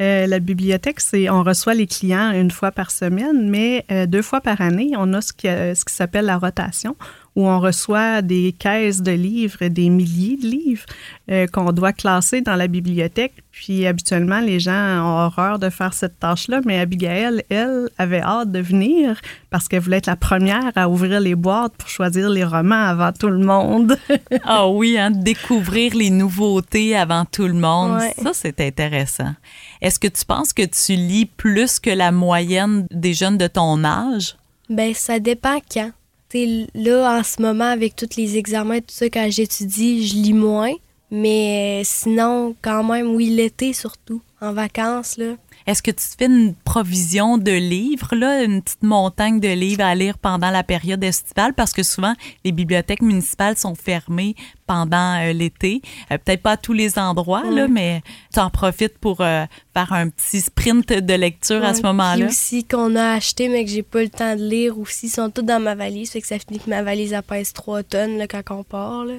Euh, 0.00 0.26
la 0.26 0.38
bibliothèque, 0.38 1.00
c'est 1.00 1.28
on 1.28 1.42
reçoit 1.42 1.74
les 1.74 1.86
clients 1.86 2.30
une 2.32 2.50
fois 2.50 2.72
par 2.72 2.90
semaine, 2.90 3.50
mais 3.50 3.84
euh, 3.92 4.06
deux 4.06 4.22
fois 4.22 4.40
par 4.40 4.60
année, 4.62 4.92
on 4.96 5.12
a 5.12 5.20
ce 5.20 5.32
qui, 5.32 5.46
ce 5.46 5.84
qui 5.84 5.92
s'appelle 5.94 6.24
la 6.24 6.38
rotation, 6.38 6.96
où 7.36 7.46
on 7.46 7.60
reçoit 7.60 8.22
des 8.22 8.54
caisses 8.58 9.02
de 9.02 9.12
livres, 9.12 9.66
des 9.68 9.88
milliers 9.88 10.36
de 10.36 10.46
livres 10.46 10.84
euh, 11.30 11.46
qu'on 11.46 11.72
doit 11.72 11.92
classer 11.92 12.40
dans 12.40 12.56
la 12.56 12.66
bibliothèque. 12.66 13.34
Puis 13.52 13.86
habituellement, 13.86 14.40
les 14.40 14.58
gens 14.58 15.04
ont 15.04 15.26
horreur 15.26 15.58
de 15.58 15.70
faire 15.70 15.92
cette 15.92 16.18
tâche-là, 16.18 16.60
mais 16.64 16.78
Abigail, 16.78 17.42
elle, 17.48 17.88
avait 17.98 18.20
hâte 18.20 18.50
de 18.50 18.60
venir 18.60 19.20
parce 19.50 19.68
qu'elle 19.68 19.80
voulait 19.80 19.98
être 19.98 20.06
la 20.06 20.16
première 20.16 20.72
à 20.76 20.88
ouvrir 20.88 21.20
les 21.20 21.34
boîtes 21.34 21.74
pour 21.74 21.88
choisir 21.88 22.30
les 22.30 22.44
romans 22.44 22.86
avant 22.86 23.12
tout 23.12 23.28
le 23.28 23.38
monde. 23.38 23.96
ah 24.44 24.68
oui, 24.68 24.98
hein, 24.98 25.10
découvrir 25.10 25.94
les 25.94 26.10
nouveautés 26.10 26.96
avant 26.96 27.24
tout 27.24 27.46
le 27.46 27.54
monde, 27.54 28.00
ça 28.22 28.30
c'est 28.32 28.60
intéressant. 28.60 29.34
Est-ce 29.80 29.98
que 29.98 30.08
tu 30.08 30.24
penses 30.24 30.52
que 30.52 30.62
tu 30.62 30.92
lis 30.92 31.26
plus 31.26 31.80
que 31.80 31.90
la 31.90 32.12
moyenne 32.12 32.86
des 32.90 33.14
jeunes 33.14 33.38
de 33.38 33.46
ton 33.46 33.84
âge? 33.84 34.36
Ben 34.68 34.94
ça 34.94 35.18
dépend 35.18 35.58
quand 35.72 35.90
là, 36.34 37.18
en 37.18 37.22
ce 37.22 37.40
moment, 37.42 37.64
avec 37.64 37.96
tous 37.96 38.16
les 38.16 38.36
examens 38.36 38.74
et 38.74 38.82
tout 38.82 38.94
ça, 38.94 39.06
quand 39.06 39.28
j'étudie, 39.30 40.06
je 40.06 40.14
lis 40.14 40.32
moins. 40.32 40.72
Mais 41.10 41.82
sinon, 41.84 42.54
quand 42.62 42.84
même, 42.84 43.14
oui, 43.14 43.30
l'été 43.30 43.72
surtout, 43.72 44.22
en 44.40 44.52
vacances, 44.52 45.16
là. 45.16 45.34
Est-ce 45.66 45.82
que 45.82 45.90
tu 45.90 45.96
te 45.96 46.16
fais 46.18 46.26
une 46.26 46.54
provision 46.54 47.38
de 47.38 47.52
livres, 47.52 48.14
là, 48.14 48.42
une 48.42 48.62
petite 48.62 48.82
montagne 48.82 49.40
de 49.40 49.48
livres 49.48 49.84
à 49.84 49.94
lire 49.94 50.18
pendant 50.18 50.50
la 50.50 50.62
période 50.62 51.02
estivale? 51.02 51.54
Parce 51.54 51.72
que 51.72 51.82
souvent, 51.82 52.14
les 52.44 52.52
bibliothèques 52.52 53.02
municipales 53.02 53.56
sont 53.56 53.74
fermées 53.74 54.34
pendant 54.66 55.20
euh, 55.20 55.32
l'été. 55.32 55.82
Euh, 56.10 56.18
peut-être 56.18 56.42
pas 56.42 56.52
à 56.52 56.56
tous 56.56 56.72
les 56.72 56.98
endroits, 56.98 57.48
là, 57.50 57.68
mais 57.68 58.02
tu 58.32 58.40
en 58.40 58.50
profites 58.50 58.98
pour 58.98 59.20
euh, 59.20 59.44
faire 59.74 59.92
un 59.92 60.08
petit 60.08 60.40
sprint 60.40 60.92
de 60.92 61.14
lecture 61.14 61.64
à 61.64 61.74
ce 61.74 61.82
moment-là. 61.82 62.26
aussi 62.26 62.64
qu'on 62.64 62.96
a 62.96 63.12
acheté, 63.12 63.48
mais 63.48 63.64
que 63.64 63.70
j'ai 63.70 63.82
pas 63.82 64.02
le 64.02 64.08
temps 64.08 64.36
de 64.36 64.42
lire 64.42 64.78
aussi, 64.78 65.08
sont 65.08 65.30
tous 65.30 65.42
dans 65.42 65.60
ma 65.60 65.74
valise. 65.74 66.10
Fait 66.10 66.20
que 66.20 66.26
ça 66.26 66.38
finit 66.38 66.60
que 66.60 66.70
ma 66.70 66.82
valise 66.82 67.16
pèse 67.28 67.52
3 67.52 67.82
tonnes 67.82 68.18
là, 68.18 68.26
quand 68.26 68.42
on 68.50 68.62
part. 68.62 69.04
Là. 69.04 69.14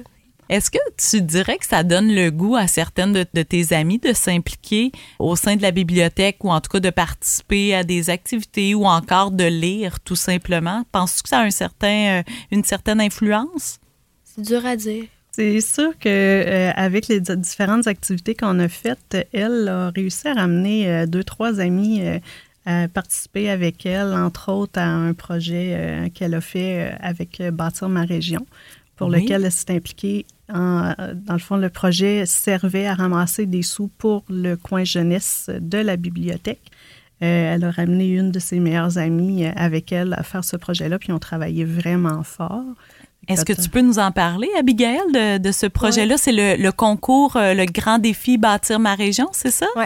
Est-ce 0.48 0.70
que 0.70 0.78
tu 0.96 1.22
dirais 1.22 1.56
que 1.56 1.66
ça 1.66 1.82
donne 1.82 2.12
le 2.12 2.30
goût 2.30 2.56
à 2.56 2.66
certaines 2.66 3.12
de, 3.12 3.42
tes 3.42 3.72
amies 3.72 3.98
de 3.98 4.12
s'impliquer 4.12 4.92
au 5.18 5.36
sein 5.36 5.56
de 5.56 5.62
la 5.62 5.70
bibliothèque 5.70 6.44
ou 6.44 6.50
en 6.50 6.60
tout 6.60 6.68
cas 6.70 6.80
de 6.80 6.90
participer 6.90 7.74
à 7.74 7.84
des 7.84 8.10
activités 8.10 8.74
ou 8.74 8.84
encore 8.84 9.30
de 9.30 9.44
lire 9.44 10.00
tout 10.00 10.16
simplement? 10.16 10.84
Penses-tu 10.92 11.22
que 11.22 11.28
ça 11.28 11.38
a 11.38 11.44
un 11.44 11.50
certain, 11.50 12.18
euh, 12.18 12.22
une 12.50 12.64
certaine 12.64 13.00
influence? 13.00 13.78
C'est 14.24 14.42
dur 14.42 14.66
à 14.66 14.76
dire. 14.76 15.04
C'est 15.30 15.60
sûr 15.62 15.98
que 15.98 16.08
euh, 16.08 16.70
avec 16.74 17.08
les 17.08 17.20
différentes 17.20 17.86
activités 17.86 18.34
qu'on 18.34 18.58
a 18.58 18.68
faites, 18.68 19.16
elle 19.32 19.68
a 19.68 19.90
réussi 19.90 20.28
à 20.28 20.34
ramener 20.34 20.90
euh, 20.90 21.06
deux, 21.06 21.24
trois 21.24 21.60
amis 21.60 22.02
à 22.66 22.88
participer 22.88 23.48
avec 23.48 23.86
elle, 23.86 24.12
entre 24.12 24.52
autres 24.52 24.78
à 24.78 24.86
un 24.86 25.14
projet 25.14 26.10
qu'elle 26.14 26.34
a 26.34 26.40
fait 26.40 26.94
avec 27.00 27.42
Bâtir 27.50 27.88
ma 27.88 28.04
région, 28.04 28.46
pour 29.02 29.10
lequel 29.10 29.44
elle 29.44 29.52
s'est 29.52 29.74
impliquée 29.74 30.26
dans 30.52 31.32
le 31.32 31.38
fond, 31.38 31.56
le 31.56 31.70
projet 31.70 32.26
servait 32.26 32.86
à 32.86 32.94
ramasser 32.94 33.46
des 33.46 33.62
sous 33.62 33.88
pour 33.88 34.24
le 34.28 34.56
coin 34.56 34.84
jeunesse 34.84 35.50
de 35.60 35.78
la 35.78 35.96
bibliothèque. 35.96 36.70
Euh, 37.22 37.54
elle 37.54 37.64
a 37.64 37.70
ramené 37.70 38.08
une 38.08 38.32
de 38.32 38.38
ses 38.40 38.58
meilleures 38.58 38.98
amies 38.98 39.46
euh, 39.46 39.52
avec 39.54 39.92
elle 39.92 40.12
à 40.14 40.24
faire 40.24 40.44
ce 40.44 40.56
projet-là, 40.56 40.98
puis 40.98 41.12
on 41.12 41.20
travaillait 41.20 41.64
vraiment 41.64 42.24
fort. 42.24 42.64
Est-ce 43.28 43.44
que 43.44 43.52
tu 43.52 43.68
peux 43.68 43.80
nous 43.80 44.00
en 44.00 44.10
parler, 44.10 44.48
Abigail, 44.58 44.98
de, 45.14 45.38
de 45.38 45.52
ce 45.52 45.66
projet-là? 45.66 46.16
C'est 46.18 46.32
le, 46.32 46.60
le 46.60 46.72
concours, 46.72 47.36
euh, 47.36 47.54
le 47.54 47.64
grand 47.64 47.98
défi 48.00 48.38
Bâtir 48.38 48.80
ma 48.80 48.96
région, 48.96 49.28
c'est 49.32 49.52
ça? 49.52 49.66
Oui. 49.76 49.84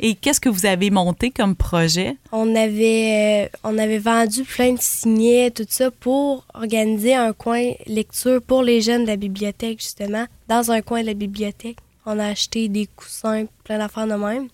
Et 0.00 0.14
qu'est-ce 0.14 0.40
que 0.40 0.48
vous 0.48 0.66
avez 0.66 0.90
monté 0.90 1.30
comme 1.30 1.56
projet? 1.56 2.16
On 2.32 2.54
avait, 2.54 3.46
euh, 3.46 3.58
on 3.64 3.78
avait 3.78 3.98
vendu 3.98 4.44
plein 4.44 4.72
de 4.74 4.80
signets, 4.80 5.50
tout 5.50 5.66
ça, 5.68 5.90
pour 5.90 6.44
organiser 6.54 7.14
un 7.14 7.32
coin 7.32 7.72
lecture 7.86 8.42
pour 8.42 8.62
les 8.62 8.80
jeunes 8.80 9.02
de 9.02 9.08
la 9.08 9.16
bibliothèque, 9.16 9.80
justement. 9.80 10.26
Dans 10.48 10.70
un 10.70 10.82
coin 10.82 11.00
de 11.00 11.06
la 11.06 11.14
bibliothèque, 11.14 11.78
on 12.04 12.18
a 12.18 12.26
acheté 12.26 12.68
des 12.68 12.86
coussins, 12.86 13.46
plein 13.64 13.78
d'affaires 13.78 14.06
de 14.06 14.14
même. 14.14 14.48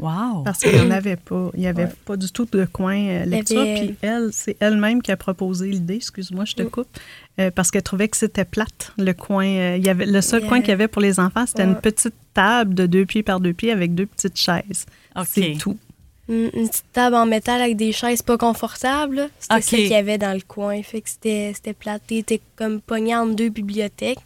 Wow! 0.00 0.42
Parce 0.44 0.58
qu'il 0.60 0.72
n'y 0.72 0.80
en 0.80 0.90
avait 0.90 1.16
pas. 1.16 1.50
Il 1.54 1.60
n'y 1.60 1.66
avait 1.66 1.84
Ouais. 1.84 1.92
pas 2.06 2.16
du 2.16 2.30
tout 2.32 2.46
de 2.50 2.64
coin 2.64 2.96
euh, 2.96 3.24
lecture. 3.26 3.60
avait- 3.60 3.74
Puis 3.86 3.96
elle, 4.02 4.30
c'est 4.32 4.56
elle-même 4.60 5.02
qui 5.02 5.12
a 5.12 5.16
proposé 5.16 5.68
l'idée. 5.68 5.96
Excuse-moi, 5.96 6.44
je 6.46 6.54
te 6.54 6.62
Mm. 6.62 6.70
coupe. 6.70 6.88
euh, 7.38 7.50
parce 7.50 7.70
qu'elle 7.70 7.82
trouvait 7.82 8.08
que 8.08 8.16
c'était 8.18 8.44
plate, 8.44 8.92
le 8.98 9.12
coin. 9.12 9.46
euh, 9.46 9.76
il 9.78 9.84
y 9.86 9.88
avait, 9.88 10.04
le 10.06 10.20
seul 10.20 10.46
coin 10.46 10.60
qu'il 10.60 10.68
y 10.70 10.72
avait 10.72 10.88
pour 10.88 11.00
les 11.00 11.18
enfants, 11.20 11.46
c'était 11.46 11.64
une 11.64 11.76
petite 11.76 12.14
table 12.34 12.74
de 12.74 12.86
deux 12.86 13.06
pieds 13.06 13.22
par 13.22 13.40
deux 13.40 13.52
pieds 13.54 13.72
avec 13.72 13.94
deux 13.94 14.04
petites 14.06 14.36
chaises. 14.38 14.84
C'est 15.26 15.56
tout. 15.58 15.78
Une, 16.28 16.50
une 16.54 16.68
petite 16.68 16.84
table 16.92 17.16
en 17.16 17.26
métal 17.26 17.60
avec 17.60 17.76
des 17.76 17.92
chaises 17.92 18.22
pas 18.22 18.36
confortables. 18.38 19.28
C'était 19.38 19.54
Ok. 19.54 19.62
ça 19.62 19.76
qu'il 19.76 19.86
y 19.88 19.94
avait 19.94 20.18
dans 20.18 20.32
le 20.34 20.42
coin. 20.46 20.82
Fait 20.82 21.00
que 21.00 21.08
c'était 21.10 21.52
c'était 21.54 21.72
plate. 21.72 22.02
T'étais 22.06 22.40
comme 22.56 22.80
pogné 22.80 23.16
entre 23.16 23.34
deux 23.34 23.48
bibliothèques. 23.48 24.18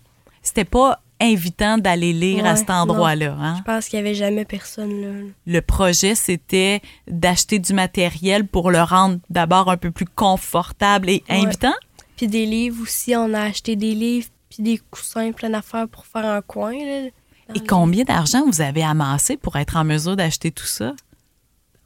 C'était 0.42 0.64
pas 0.64 1.00
invitant 1.20 1.78
d'aller 1.78 2.12
lire 2.12 2.44
à 2.44 2.56
cet 2.56 2.70
endroit-là. 2.70 3.36
Hein? 3.38 3.56
Je 3.58 3.62
pense 3.62 3.88
qu'il 3.88 3.98
y 3.98 4.02
avait 4.02 4.14
jamais 4.14 4.44
personne 4.44 5.00
là. 5.00 5.30
Le 5.46 5.60
projet, 5.60 6.14
c'était 6.14 6.80
d'acheter 7.08 7.58
du 7.58 7.72
matériel 7.72 8.46
pour 8.46 8.70
le 8.70 8.82
rendre 8.82 9.18
d'abord 9.30 9.70
un 9.70 9.76
peu 9.76 9.90
plus 9.90 10.06
confortable 10.06 11.08
et 11.10 11.22
Ouais. 11.30 11.36
invitant. 11.46 11.74
Puis 12.16 12.26
des 12.28 12.46
livres 12.46 12.82
aussi. 12.82 13.14
On 13.16 13.32
a 13.34 13.42
acheté 13.42 13.76
des 13.76 13.94
livres 13.94 14.28
puis 14.50 14.62
des 14.62 14.78
coussins, 14.90 15.32
plein 15.32 15.50
d'affaires 15.50 15.88
pour 15.88 16.06
faire 16.06 16.24
un 16.26 16.40
coin. 16.42 16.72
Là, 16.72 17.08
Et 17.54 17.60
combien 17.60 18.04
d'argent 18.04 18.44
vous 18.46 18.60
avez 18.60 18.82
amassé 18.84 19.36
pour 19.36 19.56
être 19.56 19.76
en 19.76 19.84
mesure 19.84 20.16
d'acheter 20.16 20.50
tout 20.52 20.66
ça? 20.66 20.94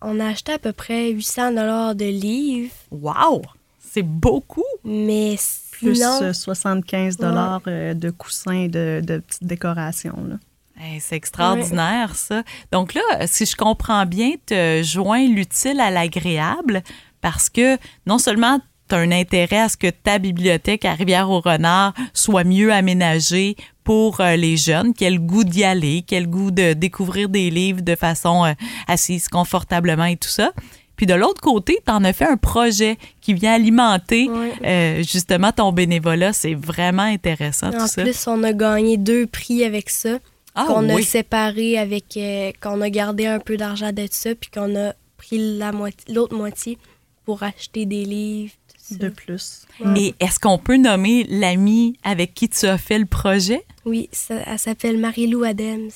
On 0.03 0.21
a 0.21 0.27
acheté 0.29 0.53
à 0.53 0.59
peu 0.59 0.73
près 0.73 1.11
800 1.11 1.51
dollars 1.53 1.95
de 1.95 2.05
livres. 2.05 2.73
Wow! 2.91 3.43
C'est 3.81 4.03
beaucoup! 4.03 4.63
Mais 4.85 5.37
Plus 5.79 5.95
sinon... 5.97 6.23
euh, 6.23 6.33
75 6.33 7.17
dollars 7.17 7.61
euh, 7.67 7.95
de 7.95 8.11
coussins 8.11 8.53
et 8.53 8.69
de, 8.69 9.01
de 9.05 9.19
petites 9.19 9.45
décorations. 9.45 10.17
là. 10.29 10.37
Hey, 10.81 11.01
c'est 11.01 11.17
extraordinaire, 11.17 12.15
ça. 12.15 12.45
Donc 12.71 12.95
là, 12.95 13.01
si 13.27 13.47
je 13.47 13.57
comprends 13.57 14.07
bien, 14.07 14.33
tu 14.47 14.55
joins 14.85 15.27
l'utile 15.27 15.81
à 15.81 15.91
l'agréable 15.91 16.85
parce 17.21 17.49
que 17.49 17.77
non 18.07 18.19
seulement 18.19 18.61
tu 18.89 18.95
as 18.95 18.99
un 18.99 19.11
intérêt 19.11 19.59
à 19.59 19.69
ce 19.69 19.77
que 19.77 19.91
ta 19.91 20.19
bibliothèque 20.21 20.85
à 20.85 20.95
Rivière-au-Renard 20.95 21.95
soit 22.15 22.45
mieux 22.45 22.73
aménagée 22.73 23.57
pour 23.83 24.21
euh, 24.21 24.37
les 24.37 24.57
jeunes, 24.57 24.95
qu'aient 24.95 25.11
le 25.11 25.19
goût 25.19 25.43
d'y 25.45 25.65
aller, 25.65 26.03
qu'aient 26.03 26.21
le 26.21 26.27
goût 26.27 26.51
de 26.53 26.75
découvrir 26.75 27.29
des 27.29 27.51
livres 27.51 27.83
de 27.83 27.97
façon 27.97 28.55
assise 28.87 29.29
confortablement 29.29 30.05
et 30.05 30.17
tout 30.17 30.29
ça. 30.29 30.53
Puis 30.99 31.07
de 31.07 31.15
l'autre 31.15 31.41
côté, 31.41 31.79
tu 31.87 31.91
en 31.91 32.05
as 32.05 32.13
fait 32.13 32.27
un 32.27 32.37
projet 32.37 32.99
qui 33.23 33.33
vient 33.33 33.55
alimenter 33.55 34.29
euh, 34.65 34.97
justement 35.03 35.53
ton 35.53 35.73
bénévolat. 35.73 36.35
C'est 36.35 36.55
vraiment 36.55 37.05
intéressant 37.05 37.71
tout 37.71 37.79
En 37.79 38.03
plus, 38.03 38.27
on 38.27 38.43
a 38.43 38.53
gagné 38.53 38.99
deux 38.99 39.27
prix 39.27 39.65
avec 39.65 39.89
ça. 39.89 40.19
Ah 40.55 40.65
qu'on 40.67 40.93
oui. 40.93 41.03
a 41.03 41.07
séparé 41.07 41.79
avec. 41.79 42.17
euh, 42.17 42.51
qu'on 42.61 42.81
a 42.83 42.91
gardé 42.91 43.27
un 43.27 43.39
peu 43.39 43.57
d'argent 43.57 43.93
de 43.93 44.07
ça, 44.11 44.35
puis 44.35 44.51
qu'on 44.53 44.75
a 44.77 44.93
pris 45.17 45.57
la 45.57 45.71
moitié, 45.73 46.13
l'autre 46.13 46.37
moitié 46.37 46.77
pour 47.25 47.43
acheter 47.45 47.87
des 47.87 48.05
livres. 48.05 48.53
Tout 48.69 48.95
ça. 48.95 49.05
De 49.05 49.09
plus. 49.11 49.63
Ouais. 49.85 50.01
Et 50.01 50.15
est-ce 50.19 50.41
qu'on 50.41 50.59
peut 50.59 50.77
nommer 50.79 51.25
l'amie 51.31 51.97
avec 52.03 52.35
qui 52.35 52.49
tu 52.49 52.67
as 52.67 52.77
fait 52.79 52.99
le 52.99 53.07
projet? 53.07 53.63
Oui, 53.85 54.09
ça- 54.11 54.43
elle 54.47 54.59
s'appelle 54.59 54.99
Marie-Lou 54.99 55.45
Adams. 55.45 55.91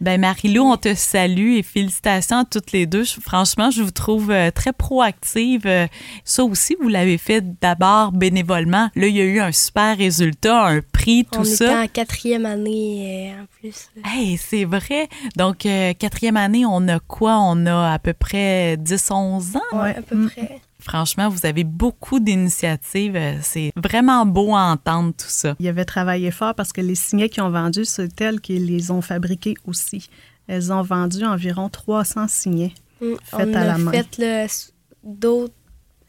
Ben 0.00 0.20
Marie-Lou, 0.20 0.62
on 0.62 0.76
te 0.76 0.94
salue 0.94 1.54
et 1.56 1.62
félicitations 1.62 2.38
à 2.38 2.44
toutes 2.44 2.70
les 2.72 2.86
deux. 2.86 3.02
Je- 3.04 3.20
franchement, 3.20 3.70
je 3.70 3.82
vous 3.82 3.90
trouve 3.90 4.30
euh, 4.30 4.50
très 4.52 4.72
proactive. 4.72 5.62
Euh, 5.66 5.86
Ça 6.24 6.44
aussi, 6.44 6.76
vous 6.80 6.88
l'avez 6.88 7.18
fait 7.18 7.42
d'abord 7.60 8.12
bénévolement. 8.12 8.90
Là, 8.94 9.06
il 9.08 9.16
y 9.16 9.20
a 9.20 9.24
eu 9.24 9.40
un 9.40 9.50
super 9.52 9.96
résultat, 9.96 10.66
un 10.66 10.80
prix, 10.92 11.24
tout 11.24 11.40
on 11.40 11.44
était 11.44 11.54
ça. 11.56 11.82
en 11.82 11.86
quatrième 11.88 12.46
année 12.46 13.32
euh, 13.36 13.42
en 13.42 13.46
plus. 13.60 13.88
Hey, 14.04 14.36
c'est 14.36 14.64
vrai. 14.64 15.08
Donc, 15.36 15.66
euh, 15.66 15.92
quatrième 15.94 16.36
année, 16.36 16.64
on 16.64 16.86
a 16.88 17.00
quoi? 17.00 17.38
On 17.40 17.66
a 17.66 17.92
à 17.94 17.98
peu 17.98 18.12
près 18.12 18.76
10-11 18.76 19.56
ans? 19.56 19.60
Ouais, 19.72 19.78
Ouais. 19.80 19.96
à 19.96 20.02
peu 20.02 20.14
Mm. 20.16 20.30
près. 20.30 20.60
Franchement, 20.88 21.28
vous 21.28 21.44
avez 21.44 21.64
beaucoup 21.64 22.18
d'initiatives. 22.18 23.14
Euh, 23.14 23.34
C'est 23.42 23.72
vraiment 23.76 24.24
beau 24.24 24.54
à 24.54 24.62
entendre 24.62 25.10
tout 25.12 25.28
ça. 25.28 25.54
Il 25.60 25.68
avait 25.68 25.84
travaillé 25.84 26.30
fort 26.30 26.54
parce 26.54 26.72
que 26.72 26.80
les 26.80 26.94
signets 26.94 27.28
qu'ils 27.28 27.42
ont 27.42 27.50
vendus, 27.50 27.84
c'est 27.84 28.18
elles 28.20 28.40
qui 28.40 28.58
les 28.58 28.90
ont 28.90 29.02
fabriqués 29.02 29.54
aussi. 29.66 30.08
Elles 30.46 30.72
ont 30.72 30.82
vendu 30.82 31.24
environ 31.24 31.68
300 31.68 32.26
signets. 32.28 32.72
Mm. 33.02 33.06
Faites 33.22 33.48
on 33.50 33.54
à 33.54 33.60
a 33.60 33.64
la 33.66 33.78
main. 33.78 33.92
fait 33.92 34.72
d'autres 35.04 35.54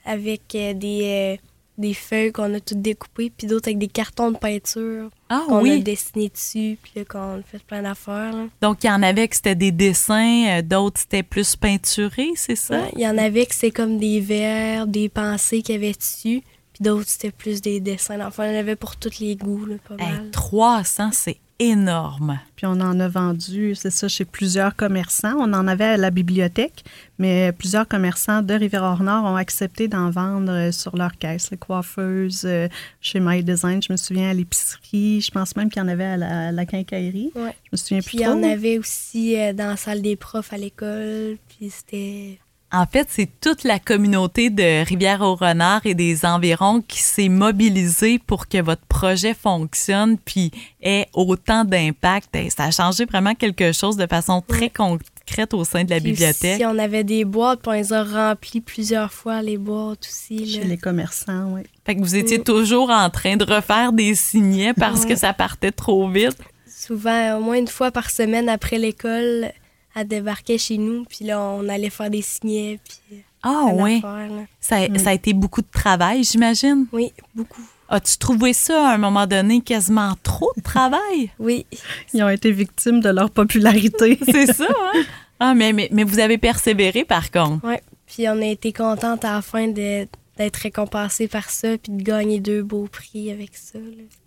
avec 0.05 0.55
euh, 0.55 0.73
des, 0.73 1.37
euh, 1.37 1.48
des 1.79 1.93
feuilles 1.93 2.31
qu'on 2.31 2.53
a 2.53 2.59
toutes 2.59 2.81
découpées, 2.81 3.31
puis 3.35 3.47
d'autres 3.47 3.67
avec 3.69 3.77
des 3.79 3.87
cartons 3.87 4.31
de 4.31 4.37
peinture 4.37 5.09
Ah 5.29 5.43
qu'on 5.47 5.65
a 5.69 5.77
dessinés 5.77 6.29
dessus, 6.29 6.77
puis 6.81 6.91
là, 6.95 7.05
qu'on 7.05 7.39
a 7.39 7.41
fait 7.41 7.63
plein 7.63 7.81
d'affaires. 7.81 8.35
Donc, 8.61 8.83
il 8.83 8.87
y 8.87 8.91
en 8.91 9.01
avait 9.01 9.27
que 9.27 9.35
c'était 9.35 9.55
des 9.55 9.71
dessins, 9.71 10.45
euh, 10.59 10.61
d'autres 10.61 10.99
c'était 10.99 11.23
plus 11.23 11.55
peinturé, 11.55 12.27
c'est 12.35 12.55
ça? 12.55 12.79
Ouais, 12.81 12.91
Il 12.95 13.01
y 13.01 13.07
en 13.07 13.17
avait 13.17 13.45
que 13.45 13.55
c'était 13.55 13.71
comme 13.71 13.97
des 13.97 14.19
vers, 14.19 14.85
des 14.87 15.09
pensées 15.09 15.61
qu'il 15.61 15.75
y 15.75 15.77
avait 15.77 15.93
dessus, 15.93 16.43
puis 16.73 16.83
d'autres 16.83 17.07
c'était 17.07 17.31
plus 17.31 17.61
des 17.61 17.79
dessins. 17.79 18.19
Enfin, 18.25 18.45
il 18.47 18.53
y 18.53 18.55
en 18.57 18.59
avait 18.59 18.75
pour 18.75 18.95
tous 18.97 19.19
les 19.19 19.35
goûts, 19.35 19.65
là, 19.65 19.75
pas 19.87 19.95
Hey, 20.03 20.11
mal. 20.13 20.31
300, 20.31 21.09
c'est 21.13 21.37
énorme. 21.59 22.39
Puis 22.55 22.65
on 22.65 22.79
en 22.79 22.99
a 22.99 23.07
vendu, 23.07 23.75
c'est 23.75 23.89
ça, 23.89 24.07
chez 24.07 24.25
plusieurs 24.25 24.75
commerçants. 24.75 25.35
On 25.37 25.53
en 25.53 25.67
avait 25.67 25.85
à 25.85 25.97
la 25.97 26.09
bibliothèque, 26.09 26.83
mais 27.17 27.51
plusieurs 27.51 27.87
commerçants 27.87 28.41
de 28.41 28.53
Rivière-Nord 28.53 29.25
ont 29.25 29.35
accepté 29.35 29.87
d'en 29.87 30.09
vendre 30.09 30.51
euh, 30.51 30.71
sur 30.71 30.95
leur 30.95 31.17
caisse. 31.17 31.51
Les 31.51 31.57
coiffeuses, 31.57 32.43
euh, 32.45 32.67
chez 33.01 33.19
My 33.19 33.43
Design, 33.43 33.81
je 33.83 33.91
me 33.91 33.97
souviens 33.97 34.29
à 34.29 34.33
l'épicerie. 34.33 35.21
Je 35.21 35.31
pense 35.31 35.55
même 35.55 35.69
qu'il 35.69 35.81
y 35.81 35.85
en 35.85 35.89
avait 35.89 36.05
à 36.05 36.17
la, 36.17 36.47
à 36.47 36.51
la 36.51 36.65
quincaillerie. 36.65 37.31
Ouais. 37.35 37.55
Je 37.65 37.69
me 37.73 37.77
souviens 37.77 37.99
Puis 37.99 38.17
plus 38.17 38.19
il 38.19 38.21
y 38.23 38.27
en 38.27 38.41
avait 38.41 38.77
aussi 38.77 39.37
euh, 39.37 39.53
dans 39.53 39.67
la 39.67 39.77
salle 39.77 40.01
des 40.01 40.15
profs 40.15 40.53
à 40.53 40.57
l'école, 40.57 41.37
puis 41.49 41.69
c'était... 41.69 42.39
En 42.71 42.85
fait, 42.85 43.07
c'est 43.09 43.27
toute 43.41 43.63
la 43.63 43.79
communauté 43.79 44.51
de 44.51 44.85
Rivière-au-Renard 44.85 45.81
et 45.85 45.95
des 45.95 46.23
environs 46.23 46.81
qui 46.87 46.99
s'est 46.99 47.27
mobilisée 47.29 48.19
pour 48.19 48.47
que 48.47 48.61
votre 48.61 48.85
projet 48.85 49.33
fonctionne 49.33 50.17
puis 50.19 50.51
ait 50.81 51.07
autant 51.13 51.65
d'impact. 51.65 52.29
Ça 52.55 52.65
a 52.65 52.71
changé 52.71 53.05
vraiment 53.05 53.33
quelque 53.33 53.71
chose 53.71 53.97
de 53.97 54.05
façon 54.05 54.43
très 54.47 54.69
concrète 54.69 55.55
au 55.55 55.63
sein 55.63 55.83
de 55.83 55.89
la 55.89 55.99
Puis 55.99 56.11
bibliothèque. 56.11 56.57
aussi, 56.61 56.65
on 56.67 56.77
avait 56.77 57.03
des 57.03 57.25
boîtes, 57.25 57.61
puis 57.61 57.69
on 57.69 57.73
les 57.73 57.91
a 57.91 58.03
remplies 58.03 58.61
plusieurs 58.61 59.11
fois, 59.13 59.41
les 59.41 59.57
boîtes 59.57 60.05
aussi. 60.07 60.47
Chez 60.53 60.63
les 60.63 60.77
commerçants, 60.77 61.53
oui. 61.55 61.61
Fait 61.85 61.95
que 61.95 62.01
vous 62.01 62.15
étiez 62.15 62.37
Mm. 62.37 62.43
toujours 62.43 62.91
en 62.91 63.09
train 63.09 63.35
de 63.35 63.45
refaire 63.45 63.93
des 63.93 64.13
signets 64.13 64.73
parce 64.75 65.05
que 65.07 65.15
ça 65.15 65.33
partait 65.33 65.71
trop 65.71 66.07
vite. 66.07 66.37
Souvent, 66.67 67.37
au 67.37 67.41
moins 67.41 67.57
une 67.57 67.67
fois 67.67 67.89
par 67.91 68.11
semaine 68.11 68.47
après 68.47 68.77
l'école, 68.77 69.51
elle 70.01 70.07
débarquait 70.07 70.57
chez 70.57 70.77
nous, 70.77 71.05
puis 71.05 71.25
là, 71.25 71.39
on 71.41 71.67
allait 71.69 71.89
faire 71.89 72.09
des 72.09 72.21
signets, 72.21 72.79
puis 73.09 73.23
Ah 73.43 73.67
oui, 73.73 74.01
d'affaires, 74.01 74.29
là. 74.29 74.41
ça, 74.59 74.87
Mm. 74.87 74.97
ça 74.99 75.09
a 75.11 75.13
été 75.13 75.33
beaucoup 75.33 75.61
de 75.61 75.67
travail, 75.71 76.23
j'imagine? 76.23 76.85
Oui, 76.91 77.11
beaucoup. 77.35 77.61
As-tu 77.91 78.17
trouvé 78.17 78.53
ça 78.53 78.87
à 78.89 78.93
un 78.93 78.97
moment 78.97 79.25
donné 79.25 79.61
quasiment 79.61 80.13
trop 80.21 80.51
de 80.57 80.61
travail? 80.61 81.31
Oui, 81.39 81.65
Ils 82.13 82.21
ont 82.23 82.29
été 82.29 82.51
victimes 82.51 82.99
de 83.01 83.09
leur 83.09 83.31
popularité. 83.31 84.19
C'est 84.31 84.53
ça, 84.53 84.67
hein? 84.69 85.01
Ah, 85.39 85.53
mais, 85.55 85.71
mais, 85.73 85.87
mais 85.91 86.03
vous 86.03 86.19
avez 86.19 86.37
persévéré 86.37 87.05
par 87.05 87.31
contre. 87.31 87.65
ouais. 87.65 87.81
Puis 88.05 88.27
on 88.27 88.41
a 88.41 88.45
été 88.45 88.73
contente 88.73 89.23
à 89.23 89.33
la 89.35 89.41
fin 89.41 89.67
de- 89.67 90.07
d'être 90.39 90.55
récompensée 90.55 91.27
par 91.27 91.49
ça, 91.49 91.77
puis 91.77 91.91
de 91.91 92.01
gagner 92.01 92.39
deux 92.39 92.63
beaux 92.63 92.87
prix 92.91 93.29
avec 93.29 93.51
ça. 93.55 93.77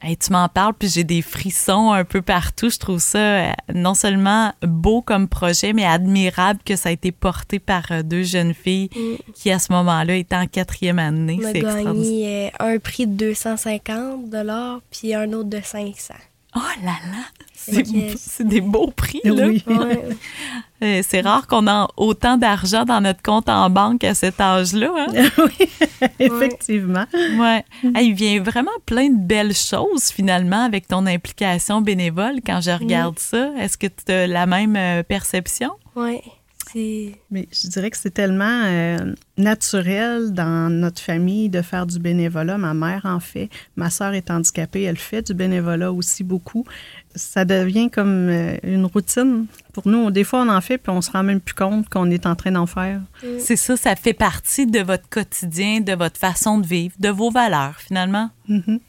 Hey, 0.02 0.16
tu 0.16 0.30
m'en 0.30 0.48
parles, 0.48 0.74
puis 0.78 0.88
j'ai 0.88 1.04
des 1.04 1.22
frissons 1.22 1.90
un 1.90 2.04
peu 2.04 2.20
partout. 2.22 2.68
Je 2.70 2.78
trouve 2.78 2.98
ça 3.00 3.18
euh, 3.18 3.52
non 3.74 3.94
seulement 3.94 4.52
beau 4.62 5.00
comme 5.02 5.26
projet, 5.26 5.72
mais 5.72 5.86
admirable 5.86 6.60
que 6.64 6.76
ça 6.76 6.90
a 6.90 6.92
été 6.92 7.12
porté 7.12 7.58
par 7.58 7.90
euh, 7.90 8.02
deux 8.02 8.22
jeunes 8.22 8.54
filles 8.54 8.90
Mm. 8.94 9.32
qui, 9.34 9.50
à 9.50 9.58
ce 9.58 9.72
moment-là, 9.72 10.16
étaient 10.16 10.36
en 10.36 10.46
quatrième 10.46 10.98
année. 10.98 11.38
On 11.40 11.46
a 11.46 11.52
gagné 11.52 12.46
euh, 12.46 12.74
un 12.74 12.78
prix 12.78 13.06
de 13.06 13.14
250 13.14 14.30
puis 14.90 15.14
un 15.14 15.32
autre 15.32 15.48
de 15.48 15.60
500. 15.62 16.14
Oh 16.54 16.60
là 16.84 16.92
là! 17.10 17.24
C'est 17.66 18.46
des 18.46 18.60
beaux 18.60 18.90
prix, 18.94 19.20
là. 19.24 19.46
Oui. 19.46 19.62
Ouais. 19.72 20.04
Euh, 20.82 21.00
C'est 21.06 21.20
rare 21.20 21.46
qu'on 21.46 21.66
ait 21.68 21.86
autant 21.96 22.36
d'argent 22.36 22.84
dans 22.84 23.00
notre 23.00 23.22
compte 23.22 23.48
en 23.48 23.70
banque 23.70 24.02
à 24.02 24.14
cet 24.14 24.40
âge-là. 24.40 24.90
Hein? 24.98 25.28
oui, 25.38 25.68
effectivement. 26.18 27.04
Ouais. 27.38 27.64
Hey, 27.94 28.08
il 28.08 28.14
vient 28.14 28.42
vraiment 28.42 28.72
plein 28.84 29.08
de 29.08 29.18
belles 29.18 29.54
choses 29.54 30.10
finalement 30.10 30.64
avec 30.64 30.88
ton 30.88 31.06
implication 31.06 31.80
bénévole 31.82 32.40
quand 32.44 32.60
je 32.60 32.72
regarde 32.72 33.18
ça. 33.20 33.50
Est-ce 33.58 33.78
que 33.78 33.86
tu 33.86 34.12
as 34.12 34.26
la 34.26 34.46
même 34.46 34.74
euh, 34.76 35.02
perception? 35.04 35.70
ouais. 35.94 36.22
C'est... 36.72 37.12
Mais 37.30 37.48
je 37.52 37.68
dirais 37.68 37.90
que 37.90 37.96
c'est 37.96 38.14
tellement 38.14 38.62
euh, 38.64 39.14
naturel 39.36 40.32
dans 40.32 40.70
notre 40.70 41.00
famille 41.00 41.48
de 41.48 41.60
faire 41.60 41.86
du 41.86 41.98
bénévolat. 41.98 42.58
Ma 42.58 42.74
mère 42.74 43.02
en 43.04 43.20
fait. 43.20 43.50
Ma 43.76 43.90
sœur 43.90 44.14
est 44.14 44.30
handicapée, 44.30 44.82
elle 44.82 44.96
fait 44.96 45.22
du 45.22 45.34
bénévolat 45.34 45.92
aussi 45.92 46.24
beaucoup. 46.24 46.64
Ça 47.14 47.44
devient 47.44 47.90
comme 47.90 48.28
euh, 48.28 48.56
une 48.62 48.86
routine 48.86 49.46
pour 49.72 49.86
nous. 49.86 50.10
Des 50.10 50.24
fois, 50.24 50.42
on 50.42 50.48
en 50.48 50.60
fait, 50.60 50.78
puis 50.78 50.90
on 50.90 51.02
se 51.02 51.10
rend 51.10 51.22
même 51.22 51.40
plus 51.40 51.54
compte 51.54 51.88
qu'on 51.88 52.10
est 52.10 52.26
en 52.26 52.34
train 52.36 52.52
d'en 52.52 52.66
faire. 52.66 53.00
C'est 53.38 53.56
ça, 53.56 53.76
ça 53.76 53.96
fait 53.96 54.14
partie 54.14 54.66
de 54.66 54.80
votre 54.80 55.08
quotidien, 55.08 55.80
de 55.80 55.92
votre 55.92 56.18
façon 56.18 56.58
de 56.58 56.66
vivre, 56.66 56.94
de 56.98 57.08
vos 57.10 57.30
valeurs, 57.30 57.76
finalement. 57.78 58.30
Mhm. 58.48 58.80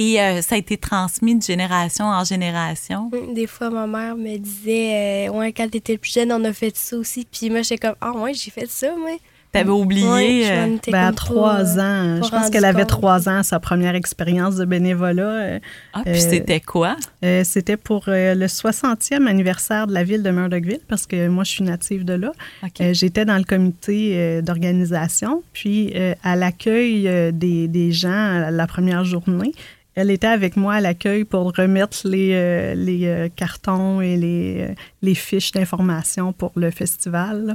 Et 0.00 0.20
euh, 0.22 0.40
ça 0.42 0.54
a 0.54 0.58
été 0.58 0.76
transmis 0.76 1.34
de 1.34 1.42
génération 1.42 2.04
en 2.04 2.22
génération. 2.22 3.10
Des 3.34 3.48
fois, 3.48 3.68
ma 3.68 3.86
mère 3.88 4.16
me 4.16 4.36
disait, 4.38 5.28
euh, 5.28 5.32
ouais, 5.32 5.52
quand 5.52 5.68
t'étais 5.68 5.98
plus 5.98 6.12
jeune, 6.12 6.30
on 6.32 6.44
a 6.44 6.52
fait 6.52 6.76
ça 6.76 6.96
aussi. 6.96 7.26
Puis 7.30 7.50
moi, 7.50 7.62
j'étais 7.62 7.78
comme, 7.88 7.96
ah, 8.00 8.12
ouais, 8.12 8.32
j'ai 8.32 8.52
fait 8.52 8.68
ça, 8.70 8.94
moi. 8.96 9.10
T'avais 9.50 9.70
oublié. 9.70 10.06
Ouais, 10.06 10.42
je 10.44 10.52
euh, 10.52 10.92
Ben, 10.92 11.06
à 11.06 11.12
trois 11.12 11.54
pas, 11.56 11.80
ans, 11.80 12.20
je 12.22 12.28
pense 12.28 12.50
qu'elle 12.50 12.66
avait 12.66 12.84
trois 12.84 13.30
ans, 13.30 13.42
sa 13.42 13.58
première 13.58 13.94
expérience 13.94 14.56
de 14.56 14.66
bénévolat. 14.66 15.22
euh, 15.22 15.58
Ah, 15.94 16.02
puis 16.04 16.12
Euh, 16.12 16.16
c'était 16.18 16.60
quoi? 16.60 16.96
Euh, 17.24 17.42
C'était 17.44 17.78
pour 17.78 18.04
euh, 18.08 18.34
le 18.34 18.46
60e 18.46 19.26
anniversaire 19.26 19.86
de 19.86 19.94
la 19.94 20.04
ville 20.04 20.22
de 20.22 20.30
Murdochville, 20.30 20.80
parce 20.86 21.06
que 21.06 21.28
moi, 21.28 21.44
je 21.44 21.50
suis 21.50 21.64
native 21.64 22.04
de 22.04 22.12
là. 22.12 22.32
OK. 22.62 22.70
Euh, 22.82 22.92
J'étais 22.92 23.24
dans 23.24 23.38
le 23.38 23.44
comité 23.44 24.12
euh, 24.18 24.42
d'organisation, 24.42 25.42
puis 25.54 25.92
euh, 25.96 26.14
à 26.22 26.36
l'accueil 26.36 27.08
euh, 27.08 27.32
des, 27.32 27.68
des 27.68 27.90
gens 27.90 28.50
la 28.50 28.66
première 28.66 29.04
journée, 29.04 29.52
elle 30.00 30.10
était 30.10 30.26
avec 30.28 30.56
moi 30.56 30.74
à 30.74 30.80
l'accueil 30.80 31.24
pour 31.24 31.52
remettre 31.56 31.98
les, 32.04 32.30
euh, 32.34 32.74
les 32.74 33.06
euh, 33.06 33.28
cartons 33.34 34.00
et 34.00 34.16
les, 34.16 34.68
euh, 34.70 34.74
les 35.02 35.14
fiches 35.14 35.52
d'information 35.52 36.32
pour 36.32 36.52
le 36.56 36.70
festival. 36.70 37.46
là. 37.46 37.54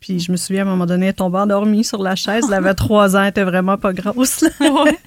Puis 0.00 0.18
je 0.18 0.32
me 0.32 0.36
souviens, 0.36 0.62
à 0.64 0.66
un 0.66 0.70
moment 0.70 0.84
donné, 0.86 1.06
elle 1.06 1.14
tombée 1.14 1.38
endormie 1.38 1.84
sur 1.84 2.02
la 2.02 2.16
chaise. 2.16 2.44
Elle 2.48 2.54
avait 2.54 2.74
trois 2.74 3.14
ans, 3.14 3.22
elle 3.22 3.28
était 3.28 3.44
vraiment 3.44 3.76
pas 3.76 3.92
grosse. 3.92 4.40
là. 4.40 4.48
Ouais. 4.60 4.98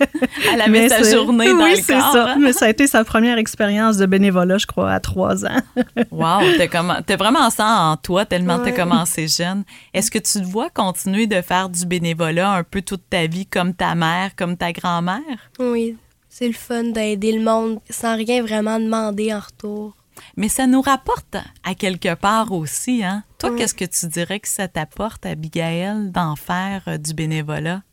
Elle 0.54 0.62
avait 0.62 0.70
Mais 0.72 0.88
sa 0.90 1.04
c'est- 1.04 1.12
journée 1.14 1.50
dans 1.50 1.64
oui, 1.66 1.72
le 1.72 1.76
c'est 1.84 1.94
corps. 1.98 2.14
ça. 2.14 2.26
hein? 2.32 2.38
Mais 2.40 2.54
ça 2.54 2.68
a 2.68 2.70
été 2.70 2.88
sa 2.88 3.04
première 3.04 3.38
expérience 3.38 3.98
de 3.98 4.06
bénévolat, 4.06 4.58
je 4.58 4.66
crois, 4.68 4.92
à 4.94 5.00
trois 5.02 5.44
ans. 5.46 5.60
Wow, 6.12 6.40
t'as, 6.58 6.68
commen- 6.68 7.02
t'as 7.06 7.18
vraiment 7.18 7.50
ça 7.50 7.66
en 7.68 7.98
toi 7.98 8.26
tellement 8.26 8.60
t'as 8.60 8.66
Ouais. 8.66 8.74
commencé 8.74 9.28
jeune. 9.28 9.64
Est-ce 9.94 10.10
que 10.10 10.20
tu 10.20 10.40
te 10.40 10.46
vois 10.46 10.70
continuer 10.70 11.28
de 11.28 11.42
faire 11.42 11.68
du 11.68 11.86
bénévolat 11.86 12.52
un 12.54 12.64
peu 12.64 12.82
toute 12.82 13.04
ta 13.10 13.28
vie 13.28 13.46
comme 13.48 13.74
ta 13.74 13.96
mère, 13.96 14.32
comme 14.38 14.56
ta 14.56 14.72
grand-mère? 14.72 15.20
Oui, 15.60 15.98
c'est 16.38 16.48
le 16.48 16.54
fun 16.54 16.84
d'aider 16.84 17.32
le 17.32 17.42
monde 17.42 17.80
sans 17.90 18.18
rien 18.18 18.44
vraiment 18.44 18.78
demander 18.78 19.34
en 19.34 19.40
retour. 19.40 19.96
Mais 20.36 20.50
ça 20.50 20.68
nous 20.68 20.82
rapporte 20.82 21.38
à 21.64 21.76
quelque 21.76 22.14
part 22.14 22.52
aussi, 22.52 23.06
hein? 23.06 23.24
Toi, 23.38 23.56
qu'est-ce 23.56 23.74
que 23.74 23.86
tu 23.86 24.08
dirais 24.08 24.42
que 24.42 24.50
ça 24.50 24.68
t'apporte, 24.68 25.26
Abigail, 25.26 26.12
d'en 26.12 26.36
faire 26.36 26.84
euh, 26.88 26.98
du 26.98 27.14
bénévolat? 27.14 27.84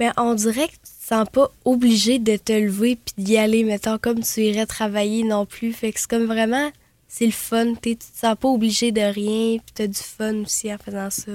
Ben, 0.00 0.12
on 0.16 0.34
dirait 0.34 0.66
que 0.66 0.72
tu 0.72 0.80
te 0.80 1.06
sens 1.06 1.28
pas 1.30 1.52
obligé 1.64 2.18
de 2.18 2.36
te 2.36 2.52
lever 2.52 2.96
puis 2.96 3.14
d'y 3.22 3.36
aller, 3.36 3.62
mettons, 3.62 3.98
comme 3.98 4.24
tu 4.24 4.40
irais 4.40 4.66
travailler 4.66 5.22
non 5.22 5.46
plus. 5.46 5.72
Fait 5.72 5.92
que 5.92 6.00
c'est 6.00 6.10
comme 6.10 6.26
vraiment, 6.26 6.72
c'est 7.06 7.26
le 7.26 7.32
fun. 7.32 7.74
Tu 7.80 7.96
te 7.96 8.04
sens 8.12 8.34
pas 8.34 8.48
obligé 8.48 8.90
de 8.90 9.02
rien 9.02 9.58
puis 9.58 9.72
t'as 9.72 9.86
du 9.86 10.00
fun 10.00 10.42
aussi 10.42 10.74
en 10.74 10.78
faisant 10.78 11.10
ça. 11.10 11.30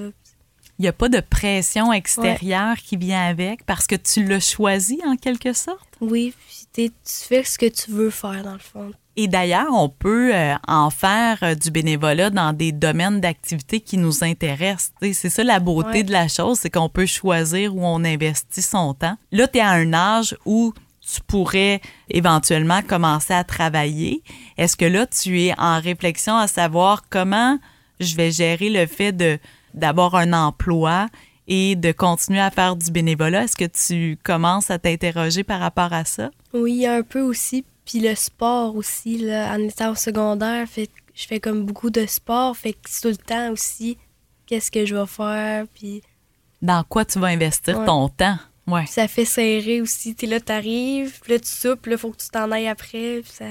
Il 0.80 0.84
n'y 0.84 0.88
a 0.88 0.94
pas 0.94 1.10
de 1.10 1.20
pression 1.20 1.92
extérieure 1.92 2.78
qui 2.78 2.96
vient 2.96 3.22
avec 3.28 3.66
parce 3.66 3.86
que 3.86 3.96
tu 3.96 4.24
l'as 4.26 4.40
choisi 4.40 5.00
en 5.06 5.18
quelque 5.18 5.52
sorte? 5.52 5.80
Oui, 6.00 6.34
puis 6.72 6.90
tu 6.90 7.14
fais 7.28 7.44
ce 7.44 7.60
que 7.60 7.66
tu 7.66 7.92
veux 7.92 8.10
faire 8.10 8.44
dans 8.44 8.54
le 8.54 8.60
fond. 8.60 8.94
Et 9.18 9.28
d'ailleurs, 9.28 9.74
on 9.74 9.90
peut 9.90 10.34
euh, 10.34 10.56
en 10.66 10.90
faire 10.90 11.40
euh, 11.44 11.54
du 11.54 11.72
bénévolat 11.72 12.30
dans 12.30 12.54
des 12.54 12.72
domaines 12.72 13.20
d'activité 13.20 13.82
qui 13.82 13.98
nous 13.98 14.24
intéressent. 14.24 14.94
C'est 15.02 15.30
ça 15.30 15.44
la 15.44 15.60
beauté 15.60 15.90
Ouais. 15.90 16.04
de 16.04 16.14
la 16.14 16.30
chose, 16.30 16.60
c'est 16.60 16.70
qu'on 16.70 16.88
peut 16.88 17.06
choisir 17.06 17.76
où 17.76 17.86
on 17.86 18.06
investit 18.06 18.62
son 18.62 18.94
temps. 18.94 19.18
Là, 19.34 19.50
tu 19.50 19.58
es 19.58 19.62
à 19.62 19.72
un 19.72 19.92
âge 19.92 20.38
où 20.46 20.74
tu 21.02 21.20
pourrais 21.28 21.82
éventuellement 22.10 22.82
commencer 22.82 23.34
à 23.34 23.44
travailler. 23.44 24.24
Est-ce 24.58 24.78
que 24.78 24.86
là, 24.86 25.06
tu 25.08 25.42
es 25.42 25.54
en 25.60 25.82
réflexion 25.82 26.38
à 26.38 26.48
savoir 26.48 27.04
comment 27.10 27.60
je 28.00 28.16
vais 28.16 28.32
gérer 28.32 28.70
le 28.70 28.86
fait 28.86 29.12
de 29.12 29.38
d'avoir 29.74 30.16
un 30.16 30.34
emploi 30.34 31.08
et 31.48 31.76
de 31.76 31.92
continuer 31.92 32.40
à 32.40 32.52
faire 32.52 32.76
du 32.76 32.92
bénévolat? 32.92 33.44
Est-ce 33.44 33.56
que 33.58 33.66
tu 33.66 34.18
commences 34.24 34.70
à 34.72 34.80
t'interroger 34.80 35.44
par 35.44 35.60
rapport 35.60 35.94
à 35.94 36.06
ça? 36.06 36.30
Oui, 36.54 36.86
un 36.86 37.02
peu 37.04 37.22
aussi. 37.22 37.66
Puis 37.86 38.00
le 38.00 38.14
sport 38.16 38.76
aussi, 38.76 39.17
là, 39.17 39.52
en 39.56 39.60
étant 39.60 39.91
au 39.91 39.96
secondaire, 39.96 40.67
fait, 40.67 40.89
je 41.15 41.26
fais 41.26 41.39
comme 41.39 41.65
beaucoup 41.65 41.89
de 41.89 42.06
sport. 42.06 42.56
Fait 42.56 42.74
que 42.74 43.02
tout 43.02 43.08
le 43.08 43.17
temps 43.17 43.52
aussi, 43.52 43.98
qu'est-ce 44.46 44.70
que 44.70 44.86
je 44.86 44.96
vais 44.96 45.08
faire. 45.08 45.65
Puis 45.74 46.04
Dans 46.62 46.84
quoi 46.84 47.04
tu 47.06 47.17
vas 47.20 47.28
investir 47.28 47.80
Ouais. 47.80 47.86
ton 47.86 48.10
temps? 48.10 48.38
Ouais. 48.67 48.86
ça 48.86 49.08
fait 49.08 49.26
serrer 49.26 49.82
aussi. 49.82 50.13
T'es 50.13 50.28
là, 50.28 50.39
t'arrives, 50.39 51.20
puis 51.22 51.34
là, 51.34 51.39
tu 51.39 51.48
soupes, 51.48 51.88
là, 51.88 51.98
faut 51.98 52.12
que 52.12 52.17
tu 52.17 52.30
t'en 52.30 52.52
ailles 52.52 52.67
après. 52.67 53.22
Puis 53.24 53.32
ça, 53.34 53.46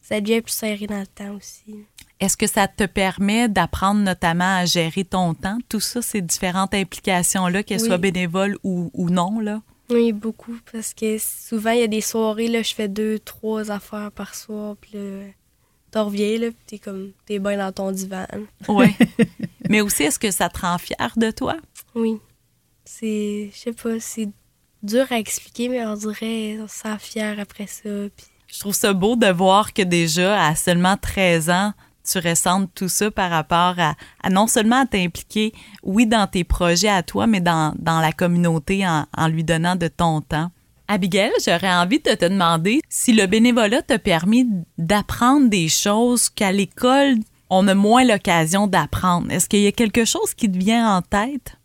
ça 0.00 0.20
devient 0.20 0.40
plus 0.42 0.52
serré 0.52 0.86
dans 0.86 1.00
le 1.00 1.06
temps 1.08 1.34
aussi. 1.34 1.84
Est-ce 2.20 2.36
que 2.36 2.46
ça 2.46 2.68
te 2.68 2.84
permet 2.84 3.48
d'apprendre 3.48 4.00
notamment 4.00 4.56
à 4.58 4.64
gérer 4.64 5.04
ton 5.04 5.34
temps? 5.34 5.58
Tout 5.68 5.80
ça, 5.80 6.00
ces 6.00 6.22
différentes 6.22 6.72
implications-là, 6.74 7.62
qu'elles 7.62 7.80
Oui. 7.82 7.86
soient 7.88 7.98
bénévoles 7.98 8.56
ou, 8.62 8.90
ou 8.94 9.10
non, 9.10 9.40
là? 9.40 9.60
Oui, 9.90 10.12
beaucoup. 10.12 10.56
Parce 10.72 10.94
que 10.94 11.18
souvent, 11.18 11.72
il 11.72 11.80
y 11.80 11.82
a 11.82 11.86
des 11.88 12.00
soirées, 12.00 12.48
là, 12.48 12.62
je 12.62 12.72
fais 12.74 12.88
deux, 12.88 13.18
trois 13.18 13.70
affaires 13.70 14.10
par 14.12 14.34
soir. 14.34 14.76
Puis 14.80 14.92
là, 14.94 15.26
t'en 15.90 16.04
reviens, 16.06 16.38
là, 16.38 16.46
puis 16.50 16.56
t'es 16.66 16.78
comme, 16.78 17.10
t'es 17.26 17.38
bien 17.38 17.58
dans 17.58 17.72
ton 17.72 17.90
divan. 17.92 18.24
Oui. 18.68 18.94
Mais 19.68 19.80
aussi, 19.80 20.04
est-ce 20.04 20.18
que 20.18 20.30
ça 20.30 20.48
te 20.48 20.60
rend 20.60 20.78
fier 20.78 21.12
de 21.16 21.30
toi? 21.30 21.56
Oui. 21.94 22.18
C'est, 22.84 23.50
je 23.52 23.58
sais 23.58 23.72
pas, 23.72 23.98
c'est 24.00 24.28
dur 24.82 25.06
à 25.10 25.18
expliquer, 25.18 25.70
mais 25.70 25.84
on 25.86 25.94
dirait, 25.96 26.58
on 26.60 26.68
se 26.68 26.80
sent 26.80 26.96
fier 26.98 27.40
après 27.40 27.66
ça. 27.66 27.88
Puis 28.14 28.26
Je 28.46 28.60
trouve 28.60 28.74
ça 28.74 28.92
beau 28.92 29.16
de 29.16 29.26
voir 29.28 29.72
que 29.72 29.80
déjà, 29.80 30.46
à 30.46 30.54
seulement 30.54 30.96
13 30.98 31.48
ans, 31.48 31.72
tu 32.04 32.18
ressentes 32.18 32.70
tout 32.74 32.88
ça 32.88 33.10
par 33.10 33.30
rapport 33.30 33.74
à, 33.78 33.94
non 34.30 34.46
seulement 34.46 34.82
à 34.82 34.86
t'impliquer, 34.86 35.52
oui, 35.82 36.06
dans 36.06 36.26
tes 36.26 36.44
projets 36.44 36.88
à 36.88 37.02
toi, 37.02 37.26
mais 37.26 37.40
dans, 37.40 37.74
la 37.84 38.12
communauté 38.12 38.86
en, 38.86 39.28
lui 39.28 39.44
donnant 39.44 39.76
de 39.76 39.88
ton 39.88 40.20
temps. 40.20 40.50
Abigail, 40.86 41.32
j'aurais 41.44 41.72
envie 41.72 42.00
de 42.00 42.12
te 42.14 42.26
demander 42.26 42.80
si 42.90 43.14
le 43.14 43.26
bénévolat 43.26 43.80
t'a 43.80 43.98
permis 43.98 44.46
d'apprendre 44.76 45.48
des 45.48 45.68
choses 45.68 46.28
qu'à 46.28 46.52
l'école, 46.52 47.16
on 47.48 47.66
a 47.68 47.74
moins 47.74 48.04
l'occasion 48.04 48.66
d'apprendre. 48.66 49.30
Est-ce 49.30 49.48
qu'il 49.48 49.60
y 49.60 49.66
a 49.66 49.72
quelque 49.72 50.04
chose 50.04 50.34
qui 50.34 50.50
te 50.50 50.58
vient 50.58 50.96
en 50.96 51.00
tête? 51.00 51.56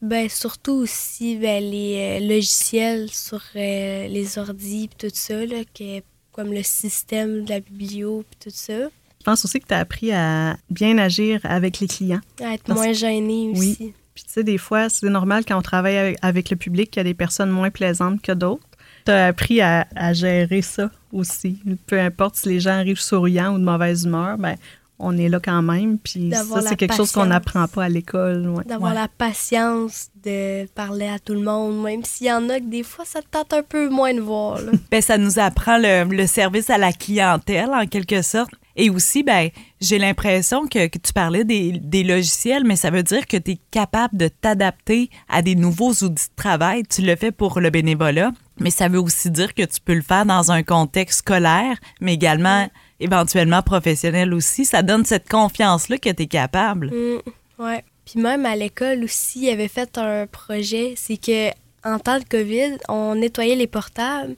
Ben, 0.00 0.30
surtout 0.30 0.72
aussi 0.72 1.36
ben, 1.36 1.62
les 1.62 2.20
euh, 2.22 2.26
logiciels 2.26 3.10
sur 3.10 3.42
euh, 3.54 4.08
les 4.08 4.38
ordis 4.38 4.88
puis 4.88 5.08
tout 5.08 5.14
ça, 5.14 5.34
que, 5.74 6.00
comme 6.32 6.54
le 6.54 6.62
système 6.62 7.44
de 7.44 7.50
la 7.50 7.60
biblio 7.60 8.24
puis 8.30 8.50
tout 8.50 8.56
ça. 8.56 8.88
Je 9.20 9.24
pense 9.24 9.44
aussi 9.44 9.60
que 9.60 9.66
tu 9.68 9.74
as 9.74 9.78
appris 9.78 10.12
à 10.12 10.56
bien 10.70 10.96
agir 10.98 11.40
avec 11.44 11.78
les 11.80 11.86
clients. 11.86 12.20
À 12.42 12.54
être 12.54 12.64
Parce- 12.64 12.78
moins 12.78 12.92
gêné 12.92 13.52
Oui. 13.54 13.72
aussi. 13.72 13.92
Puis 14.14 14.24
tu 14.24 14.32
sais, 14.32 14.42
des 14.44 14.58
fois, 14.58 14.88
c'est 14.88 15.08
normal 15.08 15.44
quand 15.46 15.56
on 15.58 15.62
travaille 15.62 15.96
avec, 15.96 16.18
avec 16.22 16.50
le 16.50 16.56
public 16.56 16.90
qu'il 16.90 17.00
y 17.00 17.02
a 17.02 17.04
des 17.04 17.14
personnes 17.14 17.50
moins 17.50 17.70
plaisantes 17.70 18.20
que 18.22 18.32
d'autres. 18.32 18.62
Tu 19.06 19.12
as 19.12 19.26
appris 19.26 19.60
à, 19.60 19.86
à 19.94 20.12
gérer 20.12 20.62
ça 20.62 20.90
aussi. 21.12 21.58
Peu 21.86 21.98
importe 22.00 22.36
si 22.36 22.48
les 22.48 22.60
gens 22.60 22.72
arrivent 22.72 23.00
souriants 23.00 23.54
ou 23.54 23.58
de 23.58 23.64
mauvaise 23.64 24.04
humeur, 24.04 24.36
ben 24.38 24.56
on 24.98 25.16
est 25.16 25.28
là 25.30 25.40
quand 25.42 25.62
même. 25.62 25.98
Puis 25.98 26.30
ça, 26.32 26.60
c'est 26.60 26.76
quelque 26.76 26.94
chose 26.94 27.10
qu'on 27.12 27.20
patience. 27.20 27.28
n'apprend 27.32 27.66
pas 27.68 27.84
à 27.84 27.88
l'école. 27.88 28.46
ouais. 28.48 28.64
D'avoir 28.64 28.92
Ouais. 28.92 28.98
la 28.98 29.08
patience 29.08 30.08
de 30.22 30.66
parler 30.74 31.06
à 31.08 31.18
tout 31.18 31.32
le 31.32 31.40
monde, 31.40 31.82
même 31.82 32.04
s'il 32.04 32.26
y 32.26 32.32
en 32.32 32.46
a 32.50 32.58
que 32.60 32.64
des 32.66 32.82
fois, 32.82 33.04
ça 33.06 33.20
te 33.22 33.26
tente 33.30 33.52
un 33.54 33.62
peu 33.62 33.88
moins 33.88 34.12
de 34.12 34.20
voir. 34.20 34.60
Là. 34.60 34.72
Ben, 34.90 35.00
ça 35.00 35.16
nous 35.16 35.38
apprend 35.38 35.78
le, 35.78 36.04
le 36.04 36.26
service 36.26 36.68
à 36.68 36.76
la 36.78 36.92
clientèle, 36.92 37.70
en 37.72 37.86
quelque 37.86 38.20
sorte. 38.22 38.50
Et 38.80 38.88
aussi, 38.88 39.22
ben, 39.22 39.50
j'ai 39.82 39.98
l'impression 39.98 40.66
que, 40.66 40.86
que 40.86 40.96
tu 40.96 41.12
parlais 41.12 41.44
des, 41.44 41.72
des 41.72 42.02
logiciels, 42.02 42.64
mais 42.64 42.76
ça 42.76 42.88
veut 42.90 43.02
dire 43.02 43.26
que 43.26 43.36
tu 43.36 43.50
es 43.50 43.58
capable 43.70 44.16
de 44.16 44.28
t'adapter 44.28 45.10
à 45.28 45.42
des 45.42 45.54
nouveaux 45.54 45.90
outils 45.90 46.28
de 46.28 46.34
travail. 46.34 46.84
Tu 46.88 47.02
le 47.02 47.14
fais 47.14 47.30
pour 47.30 47.60
le 47.60 47.68
bénévolat, 47.68 48.32
mais 48.58 48.70
ça 48.70 48.88
veut 48.88 48.98
aussi 48.98 49.30
dire 49.30 49.52
que 49.52 49.64
tu 49.64 49.82
peux 49.84 49.92
le 49.92 50.00
faire 50.00 50.24
dans 50.24 50.50
un 50.50 50.62
contexte 50.62 51.18
scolaire, 51.18 51.76
mais 52.00 52.14
également 52.14 52.70
éventuellement 53.00 53.60
professionnel 53.60 54.32
aussi. 54.32 54.64
Ça 54.64 54.82
donne 54.82 55.04
cette 55.04 55.28
confiance-là 55.28 55.98
que 55.98 56.08
tu 56.08 56.22
es 56.22 56.26
capable. 56.26 56.86
Mm, 56.86 57.62
ouais. 57.62 57.84
Puis 58.06 58.18
même 58.18 58.46
à 58.46 58.56
l'école 58.56 59.04
aussi, 59.04 59.40
il 59.40 59.50
avait 59.50 59.68
fait 59.68 59.98
un 59.98 60.26
projet, 60.26 60.94
c'est 60.96 61.18
que 61.18 61.50
en 61.84 61.98
temps 61.98 62.18
de 62.18 62.24
COVID, 62.24 62.78
on 62.88 63.14
nettoyait 63.14 63.56
les 63.56 63.66
portables, 63.66 64.36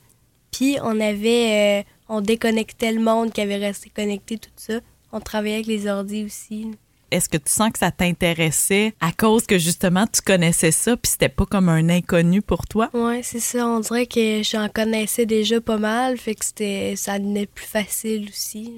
puis 0.51 0.79
on 0.83 0.99
avait, 1.01 1.83
euh, 1.85 1.91
on 2.13 2.21
déconnectait 2.21 2.93
le 2.93 3.01
monde 3.01 3.33
qui 3.33 3.41
avait 3.41 3.57
resté 3.57 3.89
connecté, 3.89 4.37
tout 4.37 4.51
ça. 4.57 4.75
On 5.13 5.21
travaillait 5.21 5.57
avec 5.57 5.67
les 5.67 5.87
ordis 5.87 6.25
aussi. 6.25 6.71
Est-ce 7.11 7.27
que 7.29 7.39
tu 7.39 7.51
sens 7.51 7.71
que 7.73 7.79
ça 7.79 7.91
t'intéressait 7.91 8.95
à 9.01 9.13
cause 9.13 9.47
que 9.47 9.59
justement 9.59 10.07
tu 10.07 10.21
connaissais 10.21 10.73
ça, 10.73 10.95
puis 10.97 11.11
c'était 11.11 11.31
pas 11.31 11.47
comme 11.47 11.71
un 11.71 11.89
inconnu 11.89 12.43
pour 12.43 12.67
toi? 12.67 12.91
Ouais, 12.93 13.23
c'est 13.23 13.41
ça. 13.41 13.67
On 13.67 13.81
dirait 13.81 14.07
que 14.07 14.43
j'en 14.43 14.69
connaissais 14.69 15.25
déjà 15.25 15.61
pas 15.63 15.79
mal, 15.79 16.19
fait 16.19 16.35
que 16.35 16.45
c'était, 16.45 16.95
ça 16.97 17.19
devenait 17.19 17.47
plus 17.47 17.67
facile 17.67 18.29
aussi. 18.29 18.75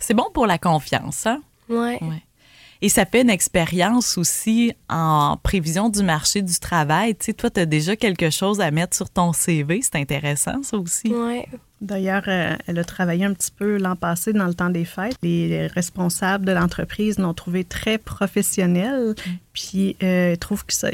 C'est 0.00 0.14
bon 0.14 0.26
pour 0.34 0.46
la 0.46 0.58
confiance, 0.58 1.26
hein? 1.26 1.40
Ouais. 1.68 2.00
Et 2.84 2.88
ça 2.88 3.06
fait 3.06 3.22
une 3.22 3.30
expérience 3.30 4.18
aussi 4.18 4.74
en 4.90 5.38
prévision 5.40 5.88
du 5.88 6.02
marché 6.02 6.42
du 6.42 6.58
travail. 6.58 7.14
Tu 7.14 7.26
sais, 7.26 7.32
toi, 7.32 7.48
tu 7.48 7.60
as 7.60 7.66
déjà 7.66 7.94
quelque 7.94 8.28
chose 8.30 8.60
à 8.60 8.72
mettre 8.72 8.96
sur 8.96 9.08
ton 9.08 9.32
CV. 9.32 9.80
C'est 9.82 10.00
intéressant, 10.00 10.64
ça 10.64 10.76
aussi. 10.76 11.14
Oui. 11.14 11.44
D'ailleurs, 11.80 12.24
euh, 12.26 12.56
elle 12.66 12.78
a 12.78 12.84
travaillé 12.84 13.24
un 13.24 13.34
petit 13.34 13.52
peu 13.52 13.76
l'an 13.76 13.94
passé 13.94 14.32
dans 14.32 14.46
le 14.46 14.54
temps 14.54 14.70
des 14.70 14.84
fêtes. 14.84 15.16
Les 15.22 15.68
responsables 15.68 16.44
de 16.44 16.52
l'entreprise 16.52 17.18
l'ont 17.18 17.34
trouvé 17.34 17.64
très 17.64 17.98
professionnelle, 17.98 19.10
mm. 19.10 19.30
puis 19.52 19.96
euh, 20.02 20.36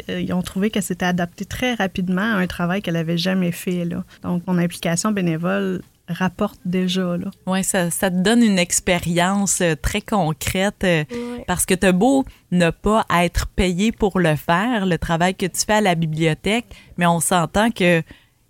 ils, 0.08 0.24
ils 0.24 0.32
ont 0.32 0.42
trouvé 0.42 0.70
qu'elle 0.70 0.82
s'était 0.82 1.06
adaptée 1.06 1.46
très 1.46 1.74
rapidement 1.74 2.22
à 2.22 2.36
un 2.36 2.46
travail 2.46 2.82
qu'elle 2.82 2.94
n'avait 2.94 3.18
jamais 3.18 3.52
fait. 3.52 3.86
Là. 3.86 4.04
Donc, 4.22 4.46
mon 4.46 4.58
implication 4.58 5.10
bénévole 5.12 5.82
rapporte 6.08 6.60
déjà. 6.64 7.16
Oui, 7.46 7.64
ça, 7.64 7.90
ça, 7.90 8.10
te 8.10 8.16
donne 8.16 8.42
une 8.42 8.58
expérience 8.58 9.60
euh, 9.60 9.74
très 9.74 10.00
concrète 10.00 10.84
euh, 10.84 11.04
parce 11.46 11.66
que 11.66 11.74
tu 11.74 11.86
as 11.86 11.92
beau 11.92 12.24
ne 12.50 12.70
pas 12.70 13.04
être 13.20 13.46
payé 13.46 13.92
pour 13.92 14.18
le 14.18 14.36
faire, 14.36 14.86
le 14.86 14.98
travail 14.98 15.34
que 15.34 15.46
tu 15.46 15.64
fais 15.66 15.74
à 15.74 15.80
la 15.80 15.94
bibliothèque, 15.94 16.66
mais 16.96 17.06
on 17.06 17.20
s'entend 17.20 17.70
que 17.70 18.02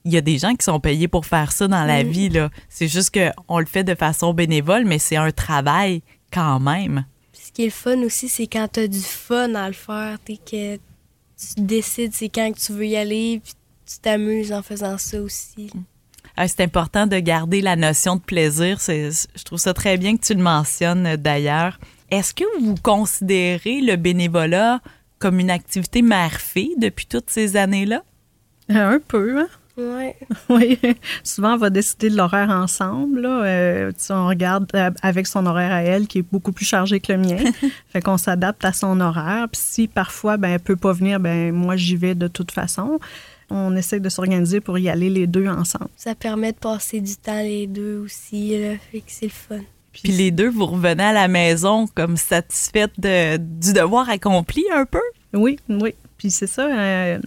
il 0.04 0.14
y 0.14 0.16
a 0.16 0.20
des 0.22 0.38
gens 0.38 0.54
qui 0.54 0.64
sont 0.64 0.80
payés 0.80 1.08
pour 1.08 1.26
faire 1.26 1.52
ça 1.52 1.68
dans 1.68 1.84
la 1.84 2.02
vie. 2.02 2.30
Là. 2.30 2.48
C'est 2.70 2.88
juste 2.88 3.14
qu'on 3.14 3.58
le 3.58 3.66
fait 3.66 3.84
de 3.84 3.94
façon 3.94 4.32
bénévole, 4.32 4.86
mais 4.86 4.98
c'est 4.98 5.16
un 5.16 5.32
travail 5.32 6.02
quand 6.32 6.60
même. 6.60 7.04
Ce 7.32 7.52
qui 7.52 7.62
est 7.62 7.66
le 7.66 7.70
fun 7.70 7.98
aussi, 8.02 8.28
c'est 8.28 8.46
quand 8.46 8.68
tu 8.72 8.80
as 8.80 8.88
du 8.88 9.00
fun 9.00 9.54
à 9.54 9.66
le 9.66 9.74
faire, 9.74 10.16
que 10.24 10.76
tu 10.76 10.80
décides 11.58 12.14
c'est 12.14 12.28
quand 12.30 12.50
que 12.52 12.58
tu 12.58 12.72
veux 12.72 12.86
y 12.86 12.96
aller, 12.96 13.40
puis 13.44 13.52
tu 13.84 13.98
t'amuses 13.98 14.52
en 14.52 14.62
faisant 14.62 14.96
ça 14.96 15.20
aussi. 15.20 15.70
Mm. 15.74 15.82
Ah, 16.40 16.46
c'est 16.46 16.60
important 16.60 17.08
de 17.08 17.18
garder 17.18 17.60
la 17.60 17.74
notion 17.74 18.14
de 18.14 18.20
plaisir. 18.20 18.78
Je 18.86 19.42
trouve 19.42 19.58
ça 19.58 19.74
très 19.74 19.96
bien 19.96 20.16
que 20.16 20.22
tu 20.22 20.34
le 20.34 20.40
mentionnes 20.40 21.04
euh, 21.04 21.16
d'ailleurs. 21.16 21.80
Est-ce 22.12 22.32
que 22.32 22.44
vous 22.60 22.76
considérez 22.76 23.80
le 23.80 23.96
bénévolat 23.96 24.78
comme 25.18 25.40
une 25.40 25.50
activité 25.50 26.00
mère-fille 26.00 26.76
depuis 26.78 27.06
toutes 27.06 27.28
ces 27.28 27.56
années-là? 27.56 28.04
Euh, 28.70 28.94
un 28.94 29.00
peu, 29.00 29.40
hein? 29.40 29.48
Ouais. 29.78 30.16
oui. 30.48 30.78
Souvent, 31.24 31.54
on 31.54 31.56
va 31.56 31.70
décider 31.70 32.08
de 32.08 32.16
l'horaire 32.16 32.50
ensemble. 32.50 33.22
Là. 33.22 33.42
Euh, 33.42 33.92
on 34.10 34.28
regarde 34.28 34.70
avec 35.02 35.26
son 35.26 35.44
horaire 35.44 35.72
à 35.72 35.82
elle, 35.82 36.06
qui 36.06 36.18
est 36.18 36.26
beaucoup 36.30 36.52
plus 36.52 36.66
chargé 36.66 37.00
que 37.00 37.12
le 37.12 37.18
mien. 37.18 37.38
fait 37.88 38.00
qu'on 38.00 38.16
s'adapte 38.16 38.64
à 38.64 38.72
son 38.72 39.00
horaire. 39.00 39.48
Puis 39.50 39.60
si 39.60 39.88
parfois, 39.88 40.36
ben, 40.36 40.50
elle 40.50 40.54
ne 40.54 40.58
peut 40.58 40.76
pas 40.76 40.92
venir, 40.92 41.18
ben 41.18 41.50
moi, 41.50 41.74
j'y 41.74 41.96
vais 41.96 42.14
de 42.14 42.28
toute 42.28 42.52
façon 42.52 43.00
on 43.50 43.74
essaie 43.76 44.00
de 44.00 44.08
s'organiser 44.08 44.60
pour 44.60 44.78
y 44.78 44.88
aller 44.88 45.10
les 45.10 45.26
deux 45.26 45.46
ensemble. 45.48 45.88
Ça 45.96 46.14
permet 46.14 46.52
de 46.52 46.58
passer 46.58 47.00
du 47.00 47.16
temps 47.16 47.40
les 47.40 47.66
deux 47.66 47.98
aussi, 47.98 48.58
là, 48.58 48.74
fait 48.90 49.00
que 49.00 49.06
c'est 49.08 49.26
le 49.26 49.30
fun. 49.30 49.60
Puis 49.92 50.12
les 50.12 50.30
deux, 50.30 50.48
vous 50.48 50.66
revenez 50.66 51.02
à 51.02 51.12
la 51.12 51.28
maison 51.28 51.86
comme 51.94 52.16
satisfaite 52.16 52.92
du 53.00 53.72
devoir 53.72 54.08
accompli 54.08 54.64
un 54.72 54.84
peu? 54.84 55.00
Oui, 55.32 55.58
oui. 55.68 55.94
Puis 56.18 56.30
c'est 56.30 56.46
ça, 56.46 56.66
euh, 56.66 57.18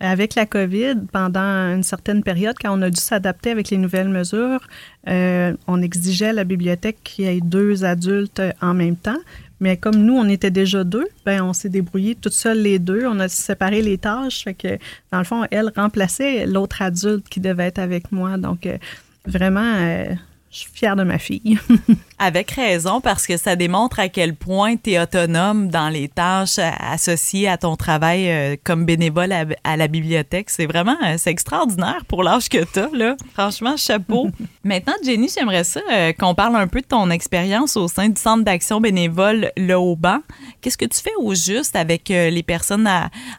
avec 0.00 0.34
la 0.34 0.46
COVID, 0.46 1.06
pendant 1.10 1.40
une 1.40 1.82
certaine 1.82 2.22
période, 2.22 2.54
quand 2.60 2.78
on 2.78 2.82
a 2.82 2.90
dû 2.90 3.00
s'adapter 3.00 3.50
avec 3.50 3.70
les 3.70 3.78
nouvelles 3.78 4.08
mesures, 4.08 4.60
euh, 5.08 5.54
on 5.66 5.80
exigeait 5.80 6.28
à 6.28 6.32
la 6.32 6.44
bibliothèque 6.44 6.98
qu'il 7.02 7.24
y 7.24 7.28
ait 7.28 7.40
deux 7.40 7.84
adultes 7.84 8.42
en 8.60 8.74
même 8.74 8.96
temps. 8.96 9.18
Mais 9.60 9.76
comme 9.76 9.96
nous, 9.96 10.14
on 10.14 10.28
était 10.28 10.50
déjà 10.50 10.84
deux, 10.84 11.06
ben 11.24 11.42
on 11.42 11.52
s'est 11.52 11.68
débrouillé 11.68 12.14
toutes 12.14 12.34
seules 12.34 12.60
les 12.60 12.78
deux. 12.78 13.06
On 13.06 13.18
a 13.20 13.28
séparé 13.28 13.82
les 13.82 13.98
tâches. 13.98 14.44
Fait 14.44 14.54
que, 14.54 14.78
dans 15.10 15.18
le 15.18 15.24
fond, 15.24 15.44
elle 15.50 15.72
remplaçait 15.74 16.46
l'autre 16.46 16.82
adulte 16.82 17.28
qui 17.28 17.40
devait 17.40 17.66
être 17.66 17.78
avec 17.78 18.12
moi. 18.12 18.36
Donc, 18.36 18.66
euh, 18.66 18.76
vraiment, 19.24 19.74
euh, 19.76 20.14
je 20.50 20.60
suis 20.60 20.70
fière 20.72 20.96
de 20.96 21.02
ma 21.02 21.18
fille. 21.18 21.58
Avec 22.18 22.52
raison, 22.52 23.02
parce 23.02 23.26
que 23.26 23.36
ça 23.36 23.56
démontre 23.56 24.00
à 24.00 24.08
quel 24.08 24.34
point 24.34 24.76
tu 24.76 24.92
es 24.92 24.98
autonome 24.98 25.68
dans 25.68 25.90
les 25.90 26.08
tâches 26.08 26.58
associées 26.58 27.46
à 27.46 27.58
ton 27.58 27.76
travail 27.76 28.30
euh, 28.30 28.56
comme 28.64 28.86
bénévole 28.86 29.32
à, 29.32 29.76
la 29.76 29.86
bibliothèque. 29.86 30.48
C'est 30.48 30.64
vraiment 30.64 30.96
euh, 31.04 31.16
c'est 31.18 31.30
extraordinaire 31.30 32.06
pour 32.08 32.22
l'âge 32.22 32.48
que 32.48 32.64
tu 32.64 32.78
as. 32.78 32.88
Là. 32.94 33.16
Franchement, 33.34 33.76
chapeau. 33.76 34.30
Maintenant, 34.64 34.94
Jenny, 35.04 35.28
j'aimerais 35.28 35.64
ça 35.64 35.80
euh, 35.92 36.14
qu'on 36.14 36.34
parle 36.34 36.56
un 36.56 36.68
peu 36.68 36.80
de 36.80 36.86
ton 36.86 37.10
expérience 37.10 37.76
au 37.76 37.86
sein 37.86 38.08
du 38.08 38.18
Centre 38.18 38.44
d'action 38.44 38.80
bénévole 38.80 39.50
Le 39.58 39.74
Haut-Banc. 39.74 40.20
Qu'est-ce 40.62 40.78
que 40.78 40.86
tu 40.86 41.00
fais 41.02 41.14
au 41.18 41.34
juste 41.34 41.76
avec 41.76 42.08
les 42.08 42.42
personnes 42.42 42.88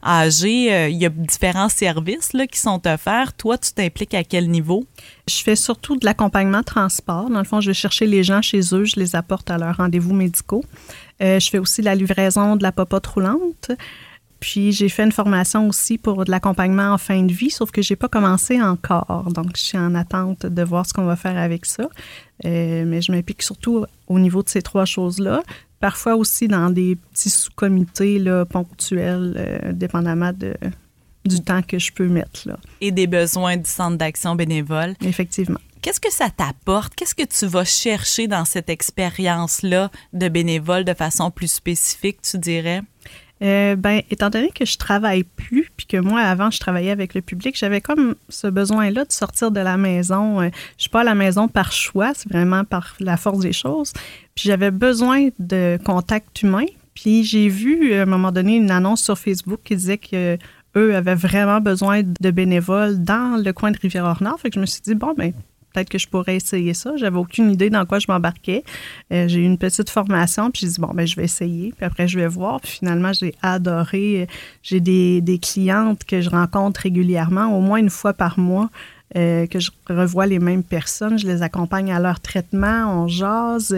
âgées? 0.06 0.90
Il 0.90 0.98
y 0.98 1.06
a 1.06 1.10
différents 1.10 1.70
services 1.70 2.34
là, 2.34 2.46
qui 2.46 2.60
sont 2.60 2.86
offerts. 2.86 3.34
Toi, 3.34 3.58
tu 3.58 3.72
t'impliques 3.72 4.14
à 4.14 4.24
quel 4.24 4.50
niveau? 4.50 4.86
Je 5.28 5.42
fais 5.44 5.56
surtout 5.56 5.98
de 5.98 6.06
l'accompagnement 6.06 6.64
transport. 6.98 7.30
Dans 7.30 7.40
le 7.40 7.46
fond, 7.46 7.62
je 7.62 7.68
vais 7.68 7.74
chercher 7.74 8.08
les 8.08 8.24
gens 8.24 8.42
chez 8.42 8.62
eux, 8.74 8.86
je 8.86 9.00
les 9.00 9.16
apporte 9.16 9.50
à 9.50 9.58
leurs 9.58 9.78
rendez-vous 9.78 10.14
médicaux. 10.14 10.64
Euh, 11.22 11.40
je 11.40 11.50
fais 11.50 11.60
aussi 11.60 11.82
la 11.82 11.96
livraison 11.96 12.56
de 12.56 12.64
la 12.64 12.72
popote 12.72 13.08
roulante. 13.08 13.72
Puis 14.40 14.72
j'ai 14.72 14.88
fait 14.88 15.04
une 15.04 15.12
formation 15.12 15.68
aussi 15.68 15.98
pour 15.98 16.24
de 16.24 16.30
l'accompagnement 16.30 16.94
en 16.94 17.00
fin 17.00 17.24
de 17.24 17.34
vie, 17.34 17.50
sauf 17.50 17.72
que 17.72 17.82
j'ai 17.82 17.96
pas 17.96 18.08
commencé 18.08 18.62
encore. 18.62 19.30
Donc 19.34 19.58
je 19.58 19.62
suis 19.62 19.78
en 19.80 19.96
attente 19.96 20.46
de 20.46 20.64
voir 20.64 20.86
ce 20.86 20.94
qu'on 20.94 21.06
va 21.06 21.16
faire 21.16 21.38
avec 21.38 21.66
ça. 21.66 21.90
Euh, 22.46 22.84
mais 22.86 23.02
je 23.02 23.12
m'implique 23.12 23.42
surtout 23.42 23.86
au 24.08 24.20
niveau 24.20 24.44
de 24.44 24.50
ces 24.50 24.62
trois 24.62 24.86
choses-là. 24.86 25.42
Parfois 25.80 26.16
aussi 26.16 26.48
dans 26.48 26.70
des 26.70 26.96
petits 26.96 27.32
sous-comités 27.32 28.24
ponctuels, 28.50 29.34
euh, 29.38 29.74
dépendamment 29.74 30.34
de, 30.34 30.54
du 31.26 31.42
temps 31.42 31.64
que 31.64 31.80
je 31.80 31.92
peux 31.92 32.08
mettre. 32.08 32.48
Là. 32.48 32.58
Et 32.80 32.92
des 32.92 33.08
besoins 33.08 33.58
du 33.58 33.70
centre 33.70 33.98
d'action 33.98 34.36
bénévole. 34.36 34.94
Effectivement. 35.04 35.60
Qu'est-ce 35.82 36.00
que 36.00 36.12
ça 36.12 36.30
t'apporte? 36.30 36.96
Qu'est-ce 36.96 37.16
que 37.16 37.24
tu 37.24 37.46
vas 37.46 37.66
chercher 37.66 38.28
dans 38.28 38.46
cette 38.46 38.70
expérience-là 38.70 39.92
de 40.14 40.28
bénévole 40.30 40.84
de 40.84 40.94
façon 40.94 41.32
plus 41.32 41.52
spécifique, 41.52 42.22
tu 42.22 42.38
dirais? 42.38 42.82
Euh, 43.44 43.76
ben, 43.76 44.02
étant 44.10 44.32
donné 44.32 44.50
que 44.50 44.66
je 44.66 44.78
travaille 44.78 45.24
plus, 45.24 45.70
puis 45.78 45.86
que 45.86 45.98
moi, 45.98 46.22
avant, 46.22 46.50
je 46.50 46.60
travaillais 46.60 46.90
avec 46.90 47.14
le 47.14 47.22
public, 47.22 47.56
j'avais 47.58 47.82
comme 47.82 48.16
ce 48.30 48.48
besoin-là 48.48 49.06
de 49.06 49.12
sortir 49.12 49.52
de 49.52 49.60
la 49.60 49.78
maison. 49.78 50.42
Euh, 50.42 50.50
je 50.78 50.84
suis 50.84 50.90
pas 50.90 51.02
à 51.02 51.04
la 51.04 51.14
maison 51.14 51.48
par 51.48 51.72
choix, 51.72 52.14
c'est 52.16 52.30
vraiment 52.30 52.64
par 52.64 52.96
la 53.00 53.16
force 53.16 53.40
des 53.40 53.54
choses. 53.54 53.94
Puis 54.34 54.48
j'avais 54.48 54.72
besoin 54.72 55.30
de 55.38 55.78
contact 55.86 56.42
humain. 56.42 56.66
Puis 56.96 57.24
j'ai 57.24 57.48
vu, 57.48 57.94
à 57.94 58.02
un 58.02 58.06
moment 58.06 58.32
donné, 58.32 58.56
une 58.56 58.72
annonce 58.72 59.04
sur 59.04 59.20
Facebook 59.20 59.60
qui 59.64 59.76
disait 59.76 60.00
que 60.00 60.40
eux 60.76 60.96
avaient 60.96 61.16
vraiment 61.16 61.62
besoin 61.62 62.02
de 62.04 62.32
bénévoles 62.32 63.04
dans 63.04 63.40
le 63.42 63.54
coin 63.54 63.70
de 63.70 63.78
Rivière-Nord. 63.78 64.40
Fait 64.40 64.50
que 64.50 64.56
je 64.56 64.60
me 64.60 64.66
suis 64.66 64.82
dit, 64.82 64.96
bon, 64.96 65.14
ben 65.16 65.32
peut-être 65.74 65.90
que 65.90 65.98
je 65.98 66.08
pourrais 66.08 66.36
essayer 66.36 66.74
ça. 66.74 66.96
J'avais 66.98 67.18
aucune 67.18 67.52
idée 67.52 67.70
dans 67.70 67.86
quoi 67.86 68.00
je 68.00 68.08
m'embarquais. 68.10 68.64
Euh, 69.12 69.28
j'ai 69.28 69.40
eu 69.40 69.46
une 69.46 69.58
petite 69.58 69.90
formation, 69.90 70.52
puis 70.52 70.62
j'ai 70.62 70.74
dit, 70.74 70.80
bon, 70.80 70.92
ben 70.94 71.06
je 71.06 71.16
vais 71.16 71.24
essayer, 71.24 71.74
puis 71.76 71.86
après, 71.86 72.08
je 72.08 72.20
vais 72.20 72.28
voir. 72.28 72.62
Puis 72.62 72.72
finalement, 72.72 73.14
j'ai 73.14 73.34
adoré. 73.42 74.28
J'ai 74.64 74.80
des, 74.80 75.22
des, 75.22 75.40
clientes 75.40 76.04
que 76.04 76.22
je 76.22 76.30
rencontre 76.30 76.82
régulièrement, 76.82 77.58
au 77.58 77.62
moins 77.62 77.78
une 77.78 77.90
fois 77.90 78.14
par 78.14 78.40
mois. 78.40 78.70
Euh, 79.16 79.48
que 79.48 79.60
je 79.60 79.72
revois 79.88 80.26
les 80.26 80.38
mêmes 80.38 80.64
personnes, 80.64 81.18
je 81.18 81.26
les 81.26 81.42
accompagne 81.42 81.94
à 81.94 82.00
leur 82.00 82.20
traitement, 82.20 83.04
on 83.04 83.08
jase, 83.08 83.74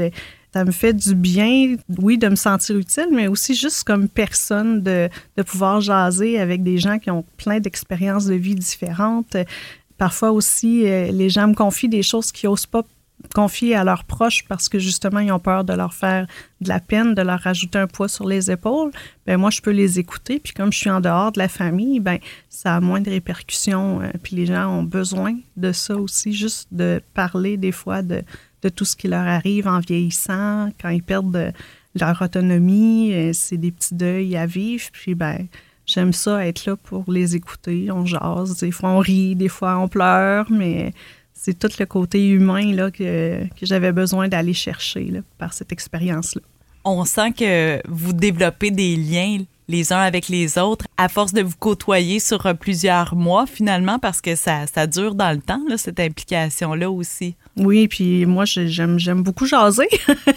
ça 0.54 0.66
me 0.66 0.72
fait 0.72 0.94
du 0.94 1.14
bien, 1.14 1.76
oui, 2.02 2.18
de 2.18 2.28
me 2.28 2.36
sentir 2.36 2.76
utile, 2.78 3.10
mais 3.12 3.28
aussi 3.28 3.54
juste 3.54 3.84
comme 3.84 4.10
personne 4.10 4.82
de, 4.82 5.08
de 5.38 5.44
pouvoir 5.44 5.82
jaser 5.82 6.40
avec 6.40 6.64
des 6.64 6.80
gens 6.80 6.98
qui 6.98 7.12
ont 7.12 7.24
plein 7.38 7.60
d'expériences 7.60 8.26
de 8.26 8.34
vie 8.34 8.56
différentes. 8.56 9.38
Parfois 10.00 10.32
aussi, 10.32 10.88
euh, 10.88 11.12
les 11.12 11.30
gens 11.30 11.50
me 11.50 11.54
confient 11.54 11.90
des 11.90 12.04
choses 12.04 12.32
qu'ils 12.32 12.50
n'osent 12.50 12.66
pas 12.66 12.84
confier 13.36 13.76
à 13.76 13.84
leurs 13.84 14.06
proches 14.06 14.46
parce 14.48 14.70
que 14.70 14.80
justement, 14.80 15.20
ils 15.20 15.32
ont 15.34 15.40
peur 15.40 15.66
de 15.66 15.74
leur 15.74 15.94
faire 15.94 16.26
de 16.62 16.70
la 16.70 16.80
peine, 16.80 17.14
de 17.14 17.22
leur 17.22 17.42
rajouter 17.42 17.80
un 17.80 17.88
poids 17.88 18.08
sur 18.08 18.26
les 18.26 18.50
épaules. 18.50 18.92
Ben 19.28 19.36
moi, 19.36 19.50
je 19.50 19.60
peux 19.60 19.72
les 19.72 20.00
écouter. 20.00 20.40
Puis 20.40 20.54
comme 20.54 20.72
je 20.72 20.78
suis 20.78 20.90
en 20.90 21.02
dehors 21.02 21.34
de 21.34 21.40
la 21.40 21.50
famille, 21.50 22.00
ben 22.00 22.18
ça 22.48 22.78
a 22.78 22.80
moins 22.80 23.02
de 23.02 23.10
répercussions. 23.10 24.02
Euh, 24.02 24.12
puis 24.24 24.38
les 24.38 24.46
gens 24.46 24.70
ont 24.70 24.84
besoin 24.84 25.38
de 25.58 25.74
ça 25.74 25.98
aussi, 25.98 26.32
juste 26.32 26.70
de 26.72 27.02
parler 27.14 27.58
des 27.58 27.74
fois 27.74 28.02
de 28.02 28.24
tout 28.74 28.86
ce 28.86 28.96
qui 28.96 29.10
leur 29.10 29.28
arrive 29.28 29.68
en 29.68 29.80
vieillissant, 29.80 30.70
quand 30.82 30.90
ils 30.90 31.04
perdent 31.04 31.54
leur 32.00 32.22
autonomie. 32.22 33.14
Euh, 33.14 33.32
c'est 33.34 33.58
des 33.58 33.72
petits 33.72 33.96
deuils 33.96 34.38
à 34.38 34.46
vivre. 34.46 34.86
Puis, 34.94 35.14
ben, 35.14 35.48
j'aime 35.90 36.14
ça 36.14 36.46
être 36.46 36.66
là 36.66 36.76
pour 36.76 37.12
les 37.12 37.36
écouter. 37.36 37.92
On 37.92 38.06
jase. 38.06 38.58
Des 38.58 38.72
fois, 38.72 38.92
on 38.92 39.00
rit, 39.00 39.36
des 39.36 39.50
fois, 39.50 39.78
on 39.78 39.88
pleure, 39.88 40.46
mais 40.50 40.94
c'est 41.34 41.58
tout 41.58 41.72
le 41.80 41.86
côté 41.86 42.28
humain 42.28 42.74
là, 42.74 42.92
que, 42.92 43.42
j'avais 43.62 43.92
besoin 43.92 44.28
d'aller 44.28 44.54
chercher 44.54 45.12
par 45.38 45.54
cette 45.54 45.72
expérience-là. 45.72 46.42
On 46.86 47.04
sent 47.06 47.32
que 47.34 47.82
vous 47.88 48.14
développez 48.14 48.72
des 48.72 48.96
liens 48.96 49.40
les 49.68 49.94
uns 49.94 50.00
avec 50.00 50.30
les 50.30 50.58
autres, 50.58 50.86
à 50.98 51.08
force 51.10 51.32
de 51.32 51.44
vous 51.44 51.56
côtoyer 51.60 52.20
sur 52.20 52.42
plusieurs 52.58 53.16
mois 53.16 53.46
finalement, 53.46 54.00
parce 54.00 54.20
que 54.20 54.36
ça, 54.36 54.66
dure 54.88 55.14
dans 55.14 55.32
le 55.32 55.40
temps, 55.40 55.62
cette 55.78 56.00
implication-là 56.00 56.90
aussi. 56.90 57.36
Oui, 57.60 57.90
puis 57.90 58.26
moi, 58.26 58.46
j'aime, 58.46 58.98
j'aime 58.98 59.22
beaucoup 59.22 59.46
jaser. 59.46 59.90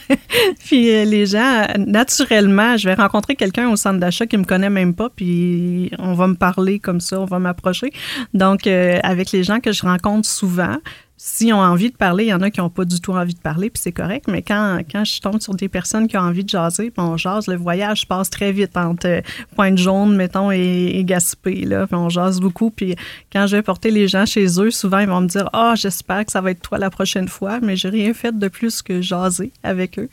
puis 0.64 0.92
euh, 0.92 1.04
les 1.04 1.26
gens, 1.26 1.66
naturellement, 1.78 2.76
je 2.76 2.88
vais 2.88 2.94
rencontrer 2.94 3.36
quelqu'un 3.36 3.70
au 3.70 3.76
centre 3.76 4.00
d'achat 4.00 4.26
qui 4.26 4.36
me 4.36 4.44
connaît 4.44 4.70
même 4.70 4.92
pas, 4.94 5.08
puis 5.08 5.90
on 5.98 6.14
va 6.14 6.26
me 6.26 6.34
parler 6.34 6.80
comme 6.80 7.00
ça, 7.00 7.20
on 7.20 7.24
va 7.24 7.38
m'approcher. 7.38 7.92
Donc, 8.34 8.66
euh, 8.66 8.98
avec 9.04 9.30
les 9.30 9.44
gens 9.44 9.60
que 9.60 9.70
je 9.70 9.82
rencontre 9.82 10.28
souvent, 10.28 10.78
s'ils 11.24 11.54
ont 11.54 11.62
envie 11.62 11.92
de 11.92 11.96
parler, 11.96 12.24
il 12.24 12.30
y 12.30 12.34
en 12.34 12.40
a 12.40 12.50
qui 12.50 12.58
n'ont 12.58 12.68
pas 12.68 12.84
du 12.84 13.00
tout 13.00 13.12
envie 13.12 13.34
de 13.34 13.38
parler, 13.38 13.70
puis 13.70 13.80
c'est 13.80 13.92
correct. 13.92 14.26
Mais 14.26 14.42
quand, 14.42 14.80
quand 14.90 15.04
je 15.04 15.20
tombe 15.20 15.40
sur 15.40 15.54
des 15.54 15.68
personnes 15.68 16.08
qui 16.08 16.16
ont 16.16 16.22
envie 16.22 16.42
de 16.42 16.48
jaser, 16.48 16.90
puis 16.90 17.00
on 17.00 17.16
jase, 17.16 17.46
le 17.46 17.54
voyage 17.54 18.08
passe 18.08 18.28
très 18.28 18.50
vite 18.50 18.76
entre 18.76 19.06
euh, 19.06 19.20
Pointe-Jaune, 19.54 20.16
mettons, 20.16 20.50
et, 20.50 21.00
Gaspé. 21.04 21.64
Là, 21.64 21.86
on 21.92 22.08
jase 22.08 22.40
beaucoup. 22.40 22.70
Puis 22.70 22.96
quand 23.32 23.46
je 23.46 23.54
vais 23.54 23.62
porter 23.62 23.92
les 23.92 24.08
gens 24.08 24.26
chez 24.26 24.60
eux, 24.60 24.72
souvent, 24.72 24.98
ils 24.98 25.06
vont 25.06 25.20
me 25.20 25.28
dire 25.28 25.48
Ah, 25.52 25.74
j'espère 25.76 26.24
que 26.24 26.32
ça 26.32 26.40
va 26.40 26.50
être 26.50 26.62
toi 26.62 26.78
la 26.78 26.90
prochaine 26.90 27.28
fois, 27.28 27.60
mais 27.62 27.76
j'ai 27.76 27.90
rien 27.90 28.12
fait 28.14 28.36
de 28.36 28.48
plus 28.48 28.82
que 28.82 29.00
jaser 29.00 29.52
avec 29.62 30.00
eux 30.00 30.08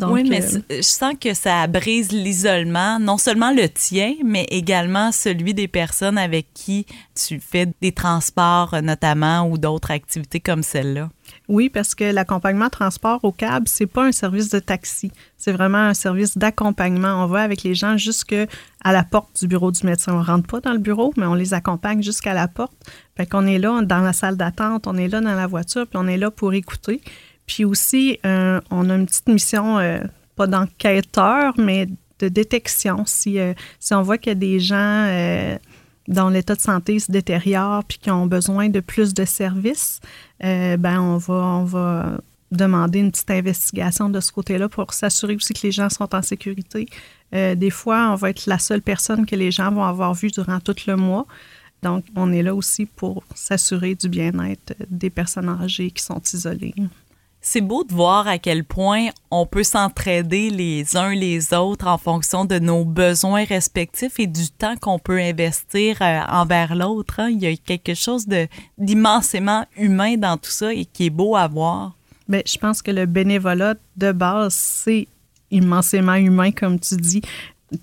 oui, 0.00 0.24
mais 0.28 0.42
euh, 0.42 0.60
je 0.70 0.82
sens 0.82 1.14
que 1.20 1.34
ça 1.34 1.66
brise 1.66 2.12
l'isolement, 2.12 2.98
non 2.98 3.18
seulement 3.18 3.52
le 3.52 3.68
tien, 3.68 4.14
mais 4.24 4.44
également 4.48 5.12
celui 5.12 5.52
des 5.52 5.68
personnes 5.68 6.16
avec 6.16 6.46
qui 6.54 6.86
tu 7.14 7.40
fais 7.40 7.68
des 7.80 7.92
transports 7.92 8.74
notamment 8.82 9.48
ou 9.48 9.58
d'autres 9.58 9.90
activités 9.90 10.40
comme 10.40 10.62
celle-là. 10.62 11.10
Oui, 11.48 11.68
parce 11.68 11.94
que 11.94 12.04
l'accompagnement 12.04 12.68
transport 12.68 13.20
au 13.22 13.32
cab, 13.32 13.64
c'est 13.66 13.86
pas 13.86 14.04
un 14.04 14.12
service 14.12 14.48
de 14.48 14.58
taxi. 14.58 15.10
C'est 15.36 15.52
vraiment 15.52 15.78
un 15.78 15.94
service 15.94 16.38
d'accompagnement. 16.38 17.22
On 17.22 17.26
va 17.26 17.42
avec 17.42 17.62
les 17.62 17.74
gens 17.74 17.96
jusque 17.96 18.34
à 18.84 18.92
la 18.92 19.04
porte 19.04 19.40
du 19.40 19.48
bureau 19.48 19.70
du 19.70 19.84
médecin. 19.84 20.14
On 20.14 20.22
rentre 20.22 20.46
pas 20.46 20.60
dans 20.60 20.72
le 20.72 20.78
bureau, 20.78 21.12
mais 21.16 21.26
on 21.26 21.34
les 21.34 21.54
accompagne 21.54 22.02
jusqu'à 22.02 22.32
la 22.32 22.48
porte. 22.48 22.72
Fait 23.16 23.26
qu'on 23.26 23.46
est 23.46 23.58
là 23.58 23.82
dans 23.82 24.00
la 24.00 24.12
salle 24.12 24.36
d'attente, 24.36 24.86
on 24.86 24.96
est 24.96 25.08
là 25.08 25.20
dans 25.20 25.34
la 25.34 25.46
voiture, 25.46 25.86
puis 25.86 25.98
on 26.00 26.06
est 26.06 26.16
là 26.16 26.30
pour 26.30 26.54
écouter. 26.54 27.00
Puis 27.52 27.66
aussi, 27.66 28.18
euh, 28.24 28.62
on 28.70 28.88
a 28.88 28.94
une 28.94 29.04
petite 29.04 29.28
mission, 29.28 29.78
euh, 29.78 29.98
pas 30.36 30.46
d'enquêteur, 30.46 31.52
mais 31.58 31.86
de 32.18 32.28
détection. 32.28 33.04
Si, 33.04 33.38
euh, 33.38 33.52
si 33.78 33.92
on 33.92 34.00
voit 34.00 34.16
qu'il 34.16 34.30
y 34.30 34.32
a 34.32 34.36
des 34.36 34.58
gens 34.58 35.58
dont 36.08 36.30
l'état 36.30 36.54
de 36.54 36.60
santé 36.60 36.98
se 36.98 37.12
détériore 37.12 37.84
puis 37.84 37.98
qui 37.98 38.10
ont 38.10 38.26
besoin 38.26 38.70
de 38.70 38.80
plus 38.80 39.12
de 39.12 39.26
services, 39.26 40.00
ben 40.40 40.98
on 40.98 41.18
va, 41.18 41.34
on 41.34 41.64
va 41.64 42.20
demander 42.50 43.00
une 43.00 43.10
petite 43.10 43.30
investigation 43.30 44.08
de 44.08 44.20
ce 44.20 44.32
côté-là 44.32 44.70
pour 44.70 44.94
s'assurer 44.94 45.36
aussi 45.36 45.52
que 45.52 45.66
les 45.66 45.72
gens 45.72 45.90
sont 45.90 46.14
en 46.14 46.22
sécurité. 46.22 46.88
des 47.32 47.70
fois, 47.70 48.12
on 48.12 48.14
va 48.14 48.30
être 48.30 48.46
la 48.46 48.58
seule 48.58 48.80
personne 48.80 49.26
que 49.26 49.36
les 49.36 49.50
gens 49.50 49.70
vont 49.70 49.84
avoir 49.84 50.14
vue 50.14 50.30
durant 50.30 50.58
tout 50.58 50.76
le 50.86 50.96
mois. 50.96 51.26
Donc, 51.82 52.04
on 52.14 52.32
est 52.32 52.42
là 52.42 52.54
aussi 52.54 52.86
pour 52.86 53.24
s'assurer 53.34 53.94
du 53.94 54.08
bien-être 54.08 54.74
des 54.88 55.10
personnes 55.10 55.48
âgées 55.48 55.90
qui 55.90 56.02
sont 56.02 56.22
isolées. 56.32 56.74
C'est 57.44 57.60
beau 57.60 57.82
de 57.82 57.92
voir 57.92 58.28
à 58.28 58.38
quel 58.38 58.62
point 58.62 59.08
on 59.32 59.46
peut 59.46 59.64
s'entraider 59.64 60.48
les 60.48 60.96
uns 60.96 61.12
les 61.12 61.52
autres 61.52 61.88
en 61.88 61.98
fonction 61.98 62.44
de 62.44 62.60
nos 62.60 62.84
besoins 62.84 63.44
respectifs 63.44 64.20
et 64.20 64.28
du 64.28 64.48
temps 64.48 64.76
qu'on 64.80 65.00
peut 65.00 65.18
investir 65.18 66.00
euh, 66.02 66.20
envers 66.28 66.76
l'autre. 66.76 67.18
Hein. 67.18 67.30
Il 67.30 67.42
y 67.42 67.48
a 67.48 67.56
quelque 67.56 67.94
chose 67.94 68.28
d'immensément 68.78 69.66
humain 69.76 70.16
dans 70.16 70.36
tout 70.36 70.52
ça 70.52 70.72
et 70.72 70.84
qui 70.84 71.06
est 71.06 71.10
beau 71.10 71.34
à 71.34 71.48
voir. 71.48 71.96
Bien, 72.28 72.42
je 72.46 72.56
pense 72.58 72.80
que 72.80 72.92
le 72.92 73.06
bénévolat 73.06 73.74
de 73.96 74.12
base, 74.12 74.54
c'est 74.54 75.08
immensément 75.50 76.14
humain, 76.14 76.52
comme 76.52 76.78
tu 76.78 76.96
dis. 76.96 77.22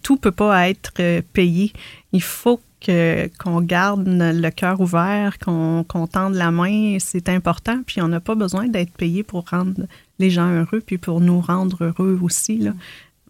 Tout 0.01 0.15
peut 0.15 0.31
pas 0.31 0.69
être 0.69 0.93
euh, 1.01 1.21
payé. 1.33 1.73
Il 2.13 2.23
faut 2.23 2.61
qu'on 2.85 3.61
garde 3.61 4.03
le 4.07 4.49
cœur 4.49 4.79
ouvert, 4.79 5.37
qu'on 5.39 6.07
tende 6.11 6.35
la 6.35 6.51
main, 6.51 6.97
c'est 6.99 7.29
important. 7.29 7.81
Puis 7.85 8.01
on 8.01 8.07
n'a 8.07 8.19
pas 8.19 8.35
besoin 8.35 8.67
d'être 8.67 8.93
payé 8.93 9.23
pour 9.23 9.49
rendre 9.49 9.85
les 10.19 10.29
gens 10.29 10.49
heureux, 10.49 10.81
puis 10.85 10.97
pour 10.97 11.21
nous 11.21 11.41
rendre 11.41 11.83
heureux 11.83 12.19
aussi. 12.21 12.57
Là. 12.57 12.73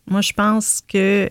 Moi, 0.09 0.21
je 0.21 0.33
pense 0.33 0.81
que 0.87 1.29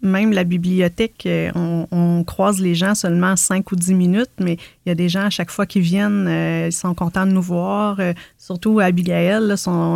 même 0.00 0.32
la 0.32 0.44
bibliothèque, 0.44 1.24
euh, 1.26 1.50
on, 1.54 2.22
croise 2.24 2.60
les 2.60 2.74
gens 2.74 2.94
seulement 2.94 3.36
5 3.36 3.70
ou 3.72 3.76
10 3.76 3.94
minutes, 3.94 4.30
mais 4.38 4.54
il 4.84 4.88
y 4.88 4.90
a 4.90 4.94
des 4.94 5.08
gens 5.08 5.22
à 5.22 5.30
chaque 5.30 5.50
fois 5.50 5.66
qu'ils 5.66 5.82
viennent, 5.82 6.26
euh, 6.28 6.66
ils 6.66 6.72
sont 6.72 6.94
contents 6.94 7.26
de 7.26 7.32
nous 7.32 7.42
voir. 7.42 7.98
Euh, 8.00 8.12
surtout 8.36 8.80
Abigail, 8.80 9.54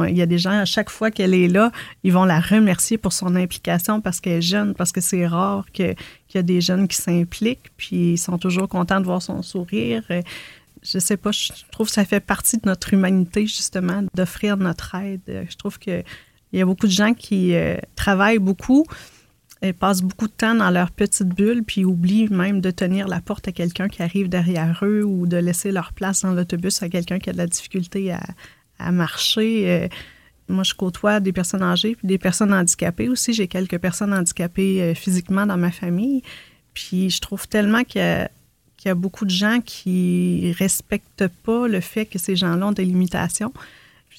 il 0.09 0.17
y 0.17 0.23
a 0.23 0.27
des 0.27 0.39
gens 0.39 0.59
à 0.59 0.65
chaque 0.65 0.91
fois 0.91 1.11
qu'elle 1.11 1.35
est 1.35 1.49
là, 1.49 1.71
ils 2.05 2.13
vont 2.13 2.25
la 2.25 2.41
remercier 2.41 2.99
pour 2.99 3.13
son 3.13 3.37
implication 3.37 4.01
parce 4.01 4.21
qu'elle 4.21 4.39
est 4.39 4.43
jeune, 4.43 4.75
parce 4.75 4.93
que 4.93 5.01
c'est 5.01 5.27
rare 5.27 5.67
qu'il 5.73 5.95
y 6.35 6.39
a 6.39 6.43
des 6.43 6.61
jeunes 6.61 6.89
qui 6.89 6.97
s'impliquent, 6.97 7.71
puis 7.77 8.13
ils 8.13 8.19
sont 8.19 8.39
toujours 8.39 8.69
contents 8.69 9.01
de 9.01 9.05
voir 9.05 9.23
son 9.23 9.43
sourire. 9.43 10.03
je 10.83 10.99
sais 10.99 11.17
pas, 11.17 11.33
je 11.33 11.53
trouve 11.71 11.89
que 11.89 11.93
ça 11.93 12.05
fait 12.05 12.21
partie 12.21 12.57
de 12.57 12.63
notre 12.67 12.93
humanité, 12.95 13.47
justement, 13.47 14.03
d'offrir 14.15 14.57
notre 14.57 14.95
aide. 14.95 15.47
Je 15.49 15.57
trouve 15.57 15.79
qu'il 15.79 16.05
y 16.53 16.63
a 16.63 16.65
beaucoup 16.65 16.87
de 16.87 16.93
gens 16.93 17.15
qui 17.15 17.55
travaillent 17.95 18.39
beaucoup, 18.39 18.87
ils 19.63 19.75
passent 19.75 20.03
beaucoup 20.03 20.27
de 20.27 20.33
temps 20.33 20.55
dans 20.55 20.71
leur 20.71 20.91
petite 20.91 21.29
bulle, 21.29 21.63
puis 21.63 21.85
oublient 21.85 22.29
même 22.31 22.61
de 22.61 22.71
tenir 22.71 23.07
la 23.07 23.21
porte 23.21 23.47
à 23.49 23.53
quelqu'un 23.53 23.89
qui 23.89 24.03
arrive 24.03 24.29
derrière 24.29 24.81
eux 24.83 25.05
ou 25.05 25.27
de 25.27 25.37
laisser 25.37 25.71
leur 25.71 25.93
place 25.93 26.23
dans 26.23 26.33
l'autobus 26.33 26.83
à 26.83 26.89
quelqu'un 26.89 27.19
qui 27.19 27.31
a 27.31 27.33
de 27.33 27.39
la 27.39 27.47
difficulté 27.47 28.13
à, 28.79 28.91
marcher. 28.91 29.71
Euh, 29.71 29.89
moi, 30.49 30.65
je 30.65 30.75
côtoie 30.75 31.21
des 31.21 31.33
personnes 31.33 31.63
âgées 31.63 31.95
puis 31.95 32.09
des 32.09 32.19
personnes 32.19 32.53
handicapées 32.53 33.09
aussi. 33.09 33.33
J'ai 33.33 33.47
quelques 33.47 33.79
personnes 33.79 34.13
handicapées 34.13 34.83
euh, 34.83 34.95
physiquement 34.95 35.47
dans 35.47 35.57
ma 35.57 35.71
famille. 35.71 36.23
Puis 36.75 37.11
je 37.11 37.21
trouve 37.21 37.47
tellement 37.47 37.85
qu'il 37.85 38.29
y, 38.85 38.89
a, 38.89 38.95
beaucoup 38.97 39.25
de 39.25 39.31
gens 39.31 39.61
qui 39.65 40.53
respectent 40.59 41.29
pas 41.45 41.69
le 41.69 41.81
fait 41.81 42.07
que 42.07 42.19
ces 42.19 42.35
gens-là 42.35 42.67
ont 42.67 42.73
des 42.73 42.85
limitations. 42.85 43.53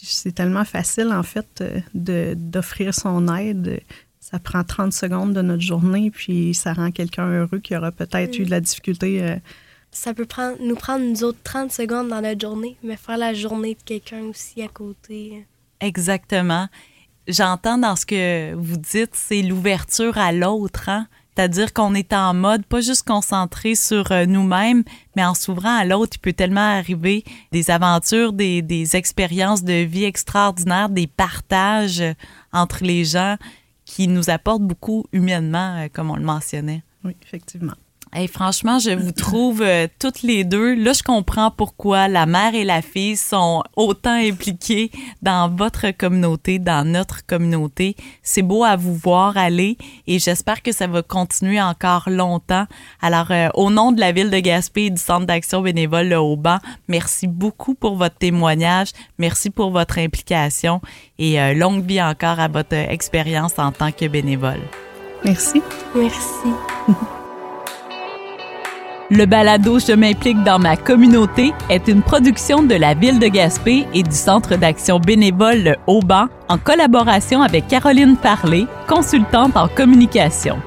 C'est 0.02 0.34
tellement 0.34 0.66
facile, 0.66 1.12
en 1.12 1.24
fait, 1.24 1.62
euh, 1.62 2.36
d'offrir 2.36 2.94
son 2.94 3.34
aide 3.36 3.82
ça 4.34 4.40
prend 4.40 4.64
30 4.64 4.92
secondes 4.92 5.34
de 5.34 5.44
notre 5.44 5.62
journée, 5.62 6.10
puis 6.10 6.56
ça 6.56 6.74
rend 6.74 6.90
quelqu'un 6.90 7.28
heureux 7.28 7.60
qui 7.60 7.76
aura 7.78 7.92
peut-être 7.92 8.40
eu 8.40 8.46
de 8.46 8.50
la 8.50 8.62
difficulté. 8.62 9.22
Euh. 9.22 9.36
Ça 9.92 10.16
peut 10.16 10.26
prendre, 10.26 10.58
nous 10.60 10.76
prendre 10.76 11.06
nous 11.06 11.24
autres 11.24 11.38
30 11.44 11.72
secondes 11.72 12.08
dans 12.08 12.20
notre 12.20 12.42
journée, 12.42 12.76
mais 12.82 12.98
faire 12.98 13.18
la 13.18 13.36
journée 13.36 13.76
de 13.76 13.84
quelqu'un 13.86 14.24
aussi 14.24 14.64
à 14.64 14.68
côté. 14.68 15.46
Exactement. 15.82 16.68
J'entends 17.28 17.78
dans 17.78 17.96
ce 17.96 18.08
que 18.08 18.56
vous 18.56 18.78
dites, 18.78 19.12
c'est 19.14 19.44
l'ouverture 19.44 20.18
à 20.18 20.32
l'autre. 20.32 20.90
Hein? 20.90 21.06
C'est-à-dire 21.36 21.72
qu'on 21.72 21.94
est 21.94 22.12
en 22.12 22.34
mode 22.34 22.66
pas 22.66 22.82
juste 22.82 23.08
concentré 23.08 23.76
sur 23.76 24.12
euh, 24.12 24.26
nous-mêmes, 24.26 24.84
mais 25.16 25.24
en 25.24 25.36
s'ouvrant 25.36 25.78
à 25.78 25.86
l'autre, 25.86 26.14
il 26.16 26.22
peut 26.22 26.34
tellement 26.34 26.76
arriver 26.76 27.24
des 27.52 27.70
aventures, 27.70 28.34
des, 28.34 28.64
des 28.64 28.96
expériences 28.96 29.64
de 29.64 29.84
vie 29.84 30.06
extraordinaires, 30.06 30.90
des 30.90 31.06
partages 31.06 32.04
entre 32.52 32.84
les 32.84 33.06
gens 33.06 33.38
qui 33.94 34.08
nous 34.08 34.32
apporte 34.32 34.64
beaucoup 34.64 35.06
humainement, 35.14 35.78
euh, 35.78 35.88
comme 35.94 36.10
on 36.10 36.16
le 36.16 36.24
mentionnait. 36.24 36.82
Oui, 37.04 37.16
effectivement. 37.22 37.76
Et 38.16 38.28
franchement, 38.28 38.78
je 38.80 38.92
vous 38.92 39.12
trouve 39.12 39.62
euh, 39.62 39.88
toutes 40.00 40.22
les 40.22 40.44
deux. 40.44 40.76
Là, 40.76 40.94
je 40.94 41.02
comprends 41.02 41.50
pourquoi 41.50 42.08
la 42.08 42.26
mère 42.26 42.54
et 42.54 42.64
la 42.64 42.82
fille 42.82 43.18
sont 43.18 43.64
autant 43.76 44.14
impliquées 44.14 44.92
dans 45.22 45.50
votre 45.50 45.90
communauté, 45.92 46.60
dans 46.60 46.88
notre 46.88 47.26
communauté. 47.26 47.96
C'est 48.22 48.44
beau 48.44 48.64
à 48.64 48.76
vous 48.76 48.94
voir 48.94 49.36
aller 49.38 49.78
et 50.06 50.20
j'espère 50.20 50.62
que 50.62 50.72
ça 50.72 50.86
va 50.86 51.02
continuer 51.02 51.62
encore 51.62 52.08
longtemps. 52.08 52.66
Alors, 53.02 53.32
euh, 53.32 53.50
au 53.56 53.72
nom 53.72 53.92
de 53.92 54.00
la 54.00 54.12
ville 54.12 54.30
de 54.30 54.40
Gaspé 54.40 54.84
et 54.84 54.90
du 54.92 55.02
Centre 55.02 55.26
d'action 55.26 55.62
bénévole 55.62 56.08
Le 56.08 56.18
Haut-Banc, 56.18 56.60
merci 56.88 57.28
beaucoup 57.28 57.74
pour 57.74 57.96
votre 57.96 58.18
témoignage. 58.18 58.90
Merci 59.18 59.50
pour 59.50 59.72
votre 59.72 59.98
implication 59.98 60.82
et 61.18 61.42
euh, 61.42 61.54
longue 61.54 61.84
vie 61.84 62.02
encore 62.02 62.40
à 62.40 62.48
votre 62.48 62.76
expérience 62.76 63.54
en 63.58 63.72
tant 63.72 63.92
que 63.92 64.08
bénévole. 64.08 64.62
Merci. 65.24 65.62
Merci. 65.96 66.50
Le 69.16 69.28
balado 69.28 69.78
Je 69.78 69.94
m'implique 69.94 70.44
dans 70.44 70.58
ma 70.58 70.76
communauté 70.76 71.54
est 71.70 71.88
une 71.88 72.02
production 72.02 72.64
de 72.64 72.74
la 72.74 72.96
Ville 72.96 73.20
de 73.20 73.28
Gaspé 73.28 73.86
et 73.94 74.02
du 74.02 74.16
Centre 74.16 74.56
d'action 74.56 75.00
bénévole 75.00 75.60
Le 75.60 75.76
Haut-Banc 75.86 76.30
en 76.50 76.58
collaboration 76.58 77.44
avec 77.44 77.68
Caroline 77.68 78.18
Parlé, 78.18 78.66
consultante 78.88 79.56
en 79.56 79.68
communication. 79.68 80.58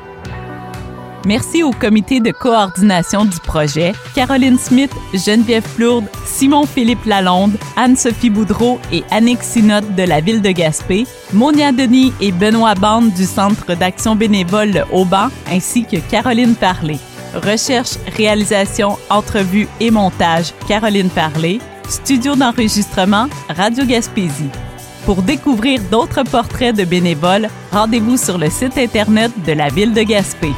Merci 1.26 1.64
au 1.64 1.72
comité 1.72 2.20
de 2.20 2.30
coordination 2.30 3.24
du 3.24 3.36
projet, 3.40 3.94
Caroline 4.14 4.58
Smith, 4.58 4.92
Geneviève 5.12 5.66
Flourde, 5.66 6.06
Simon-Philippe 6.24 7.04
Lalonde, 7.04 7.58
Anne-Sophie 7.76 8.30
Boudreau 8.30 8.78
et 8.92 9.02
Annick 9.10 9.42
Sinotte 9.42 9.92
de 9.96 10.04
la 10.04 10.20
Ville 10.20 10.40
de 10.40 10.52
Gaspé, 10.52 11.04
Monia 11.32 11.72
Denis 11.72 12.12
et 12.20 12.30
Benoît 12.30 12.76
Bande 12.76 13.12
du 13.12 13.24
Centre 13.24 13.74
d'action 13.74 14.14
bénévole 14.14 14.70
Le 14.70 14.82
Haut-Banc, 14.92 15.30
ainsi 15.50 15.84
que 15.84 15.96
Caroline 15.96 16.54
Parlé. 16.54 17.00
Recherche, 17.36 17.98
réalisation, 18.16 18.96
entrevue 19.10 19.68
et 19.78 19.90
montage, 19.90 20.52
Caroline 20.66 21.10
Parlé. 21.10 21.60
Studio 21.88 22.34
d'enregistrement, 22.34 23.26
Radio 23.48 23.84
Gaspésie. 23.84 24.50
Pour 25.04 25.22
découvrir 25.22 25.80
d'autres 25.90 26.24
portraits 26.24 26.74
de 26.74 26.84
bénévoles, 26.84 27.48
rendez-vous 27.70 28.16
sur 28.16 28.38
le 28.38 28.50
site 28.50 28.78
Internet 28.78 29.30
de 29.46 29.52
la 29.52 29.68
Ville 29.68 29.92
de 29.92 30.02
Gaspé. 30.02 30.52